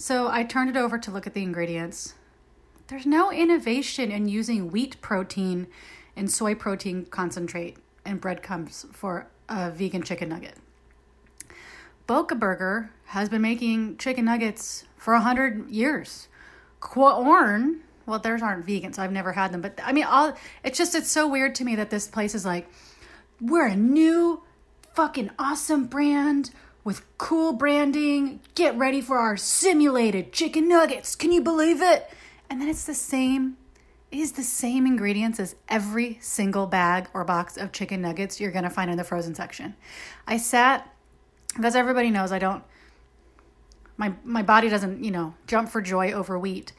[0.00, 2.14] So I turned it over to look at the ingredients.
[2.86, 5.66] There's no innovation in using wheat protein
[6.16, 10.54] and soy protein concentrate and breadcrumbs for a vegan chicken nugget.
[12.06, 16.28] Boca Burger has been making chicken nuggets for a hundred years.
[16.80, 19.60] Quorn, well, theirs aren't vegan, so I've never had them.
[19.60, 20.34] But I mean, all
[20.64, 22.66] it's just it's so weird to me that this place is like,
[23.38, 24.44] we're a new,
[24.94, 26.52] fucking awesome brand
[26.90, 28.40] with cool branding.
[28.56, 31.14] Get ready for our simulated chicken nuggets.
[31.14, 32.10] Can you believe it?
[32.50, 33.56] And then it's the same.
[34.10, 38.50] It is the same ingredients as every single bag or box of chicken nuggets you're
[38.50, 39.76] gonna find in the frozen section.
[40.26, 40.92] I sat
[41.54, 42.64] because everybody knows I don't
[43.96, 46.72] my my body doesn't, you know, jump for joy over wheat.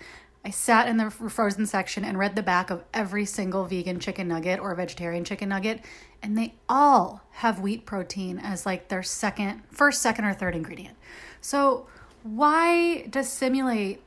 [0.43, 4.27] I sat in the frozen section and read the back of every single vegan chicken
[4.27, 5.81] nugget or vegetarian chicken nugget
[6.23, 10.97] and they all have wheat protein as like their second first, second or third ingredient.
[11.41, 11.87] So,
[12.23, 14.01] why does simulate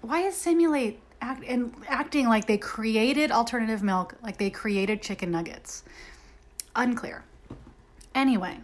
[0.00, 5.30] why is simulate act and acting like they created alternative milk, like they created chicken
[5.30, 5.82] nuggets?
[6.76, 7.24] Unclear.
[8.14, 8.58] Anyway,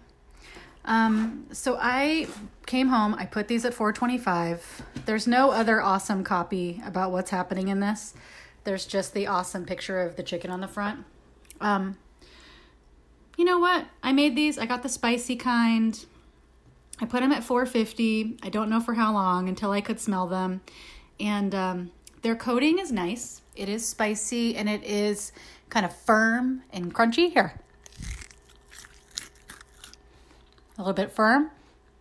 [0.85, 2.29] um, so I
[2.67, 3.15] came home.
[3.15, 4.83] I put these at 425.
[5.07, 8.15] There's no other awesome copy about what's happening in this.
[8.65, 11.05] There's just the awesome picture of the chicken on the front.
[11.61, 11.99] Um,
[13.37, 13.87] you know what?
[14.03, 14.59] I made these.
[14.59, 16.05] I got the spicy kind.
[17.01, 18.39] I put them at 450.
[18.43, 20.61] I don't know for how long until I could smell them.
[21.19, 21.91] And um,
[22.23, 23.43] their coating is nice.
[23.57, 25.33] It is spicy and it is
[25.69, 27.33] kind of firm and crunchy.
[27.33, 27.61] Here.
[30.77, 31.51] A little bit firm.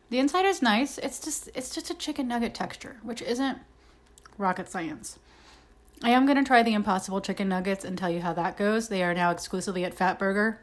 [0.09, 0.97] The inside is nice.
[0.97, 3.59] It's just it's just a chicken nugget texture, which isn't
[4.38, 5.19] rocket science.
[6.01, 8.89] I am going to try the Impossible Chicken Nuggets and tell you how that goes.
[8.89, 10.57] They are now exclusively at Fatburger.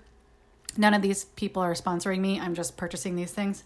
[0.77, 2.39] None of these people are sponsoring me.
[2.39, 3.65] I'm just purchasing these things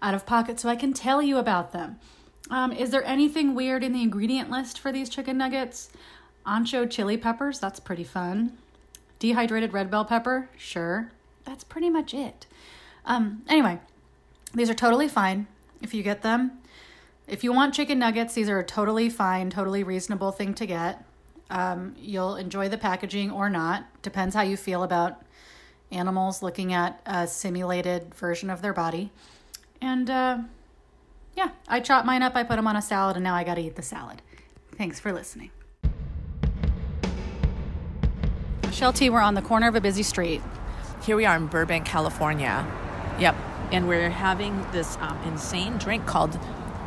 [0.00, 1.98] out of pocket so I can tell you about them.
[2.48, 5.90] Um, is there anything weird in the ingredient list for these chicken nuggets?
[6.46, 8.56] Ancho chili peppers, that's pretty fun.
[9.18, 11.10] Dehydrated red bell pepper, sure.
[11.44, 12.46] That's pretty much it.
[13.06, 13.78] Um, anyway,
[14.52, 15.46] these are totally fine
[15.80, 16.58] if you get them.
[17.26, 21.04] If you want chicken nuggets, these are a totally fine, totally reasonable thing to get.
[21.50, 23.86] Um, you'll enjoy the packaging or not.
[24.02, 25.22] Depends how you feel about
[25.90, 29.10] animals looking at a simulated version of their body.
[29.80, 30.38] And uh,
[31.36, 33.54] yeah, I chop mine up, I put them on a salad, and now I got
[33.54, 34.22] to eat the salad.
[34.76, 35.50] Thanks for listening.
[38.62, 40.42] Michelle Tea, we're on the corner of a busy street.
[41.02, 42.66] Here we are in Burbank, California.
[43.20, 43.34] Yep.
[43.72, 46.38] And we're having this um, insane drink called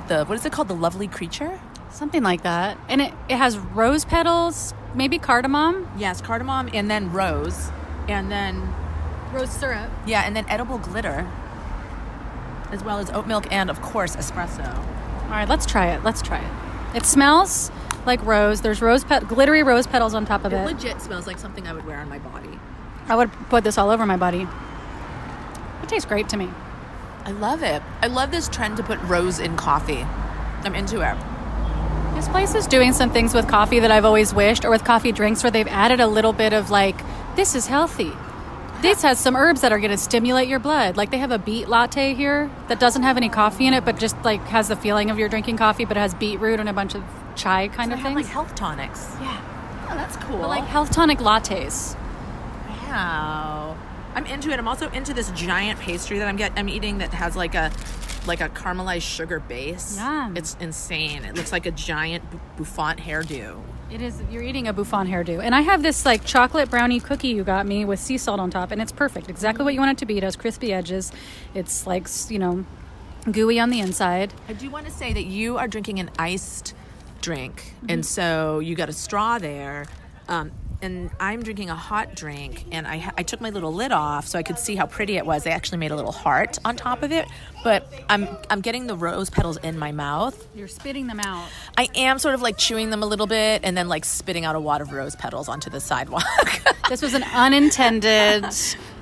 [0.08, 0.68] the, what is it called?
[0.68, 1.60] The Lovely Creature?
[1.92, 2.78] Something like that.
[2.88, 7.70] And it, it has rose petals, maybe cardamom, Yes, cardamom and then rose.
[8.08, 8.74] And then,
[9.34, 9.90] rose syrup.
[10.08, 11.28] yeah, and then edible glitter.
[12.72, 14.76] As well as oat milk and, of course, espresso.
[15.26, 16.04] All right, let's try it.
[16.04, 16.98] Let's try it.
[16.98, 17.72] It smells
[18.06, 18.62] like rose.
[18.62, 20.66] There's rose pet- glittery rose petals on top of It it.
[20.66, 22.60] legit smells like something I would wear on my body.
[23.08, 24.48] I would put this all over my body.
[25.90, 26.50] Tastes great to me.
[27.26, 27.82] I love it.
[28.02, 30.06] I love this trend to put rose in coffee.
[30.64, 31.18] I'm into it.
[32.16, 35.12] This place is doing some things with coffee that I've always wished, or with coffee
[35.12, 36.96] drinks where they've added a little bit of like,
[37.36, 38.12] this is healthy.
[38.82, 40.96] This has some herbs that are going to stimulate your blood.
[40.96, 43.98] Like they have a beet latte here that doesn't have any coffee in it, but
[44.00, 46.74] just like has the feeling of you're drinking coffee, but it has beetroot and a
[46.74, 47.04] bunch of
[47.36, 48.16] chai kind I of things.
[48.16, 49.08] like health tonics.
[49.22, 49.42] yeah,
[49.90, 50.38] Oh, that's cool.
[50.40, 51.96] but like health tonic lattes.
[52.88, 53.76] Wow.
[54.20, 54.60] I'm into it.
[54.60, 57.72] I'm also into this giant pastry that I'm get I'm eating that has like a
[58.28, 59.96] like a caramelized sugar base.
[59.98, 60.36] Yum.
[60.36, 61.24] It's insane.
[61.24, 62.26] It looks like a giant
[62.58, 63.62] bouffant hairdo.
[63.90, 64.22] It is.
[64.30, 67.66] You're eating a bouffant hairdo, and I have this like chocolate brownie cookie you got
[67.66, 69.30] me with sea salt on top, and it's perfect.
[69.30, 70.18] Exactly what you want it to be.
[70.18, 71.14] It has crispy edges.
[71.54, 72.66] It's like you know,
[73.32, 74.34] gooey on the inside.
[74.50, 76.74] I do want to say that you are drinking an iced
[77.22, 79.86] drink, and so you got a straw there.
[80.28, 80.52] Um,
[80.82, 84.40] and I'm drinking a hot drink, and I, I took my little lid off so
[84.40, 85.44] I could see how pretty it was.
[85.44, 87.26] They actually made a little heart on top of it,
[87.64, 90.48] but I'm I'm getting the rose petals in my mouth.
[90.56, 91.48] You're spitting them out.
[91.78, 94.56] I am sort of like chewing them a little bit and then like spitting out
[94.56, 96.24] a wad of rose petals onto the sidewalk.
[96.90, 98.46] This was an unintended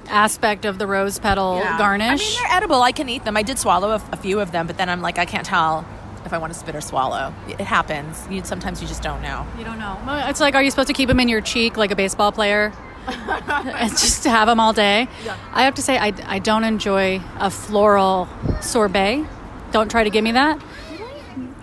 [0.10, 2.10] aspect of the rose petal garnish.
[2.10, 2.82] I mean, they're edible.
[2.82, 3.38] I can eat them.
[3.38, 5.86] I did swallow a, a few of them, but then I'm like, I can't tell
[6.28, 7.34] if I want to spit or swallow.
[7.48, 8.28] It happens.
[8.30, 9.48] You sometimes you just don't know.
[9.58, 9.98] you don't know.
[10.28, 12.72] It's like, are you supposed to keep them in your cheek like a baseball player?
[13.08, 15.08] and just to have them all day.
[15.54, 18.28] I have to say, I, I don't enjoy a floral
[18.62, 19.26] sorbet.
[19.72, 20.62] Don't try to give me that.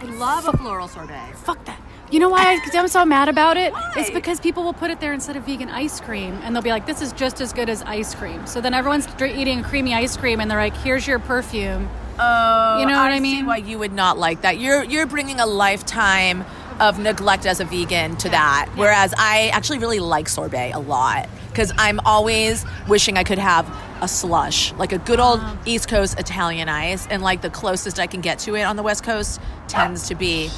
[0.01, 1.35] I love a floral sorbet.
[1.37, 1.81] Fuck that.
[2.11, 3.75] You know why I, I'm so mad about it?
[3.97, 6.71] It's because people will put it there instead of vegan ice cream, and they'll be
[6.71, 10.17] like, "This is just as good as ice cream." So then everyone's eating creamy ice
[10.17, 11.89] cream, and they're like, "Here's your perfume."
[12.19, 13.47] Oh, You know what I see mean?
[13.47, 14.59] why you would not like that.
[14.59, 16.45] You're you're bringing a lifetime
[16.81, 18.69] of neglect as a vegan to that.
[18.75, 23.67] Whereas I actually really like sorbet a lot because I'm always wishing I could have
[24.01, 25.57] a slush, like a good old Uh-huh.
[25.67, 28.83] East Coast Italian ice, and like the closest I can get to it on the
[28.83, 30.51] West Coast tends to be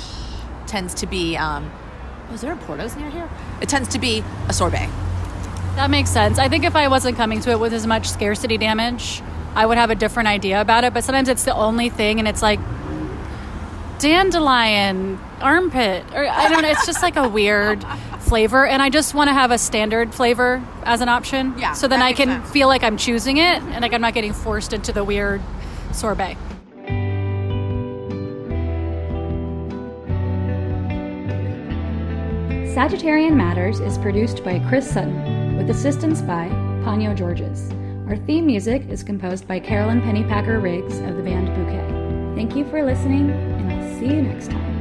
[0.67, 1.37] tends to be.
[1.37, 1.71] Um,
[2.31, 3.29] was there a Portos near here?
[3.61, 4.89] It tends to be a sorbet.
[5.77, 6.39] That makes sense.
[6.39, 9.23] I think if I wasn't coming to it with as much scarcity damage,
[9.57, 10.95] I would have a different idea about it.
[10.95, 12.61] But sometimes it's the only thing, and it's like
[13.99, 16.69] dandelion, armpit, or I don't know.
[16.69, 17.83] It's just like a weird
[18.21, 21.55] flavor, and I just want to have a standard flavor as an option.
[21.59, 22.51] Yeah, So then I can sense.
[22.51, 25.41] feel like I'm choosing it, and like I'm not getting forced into the weird
[25.93, 26.37] sorbet.
[32.75, 36.49] Sagittarian Matters is produced by Chris Sutton with assistance by
[36.85, 37.71] Ponyo Georges.
[38.09, 42.37] Our theme music is composed by Carolyn Pennypacker Riggs of the band Bouquet.
[42.37, 44.76] Thank you for listening, and I'll see you next time.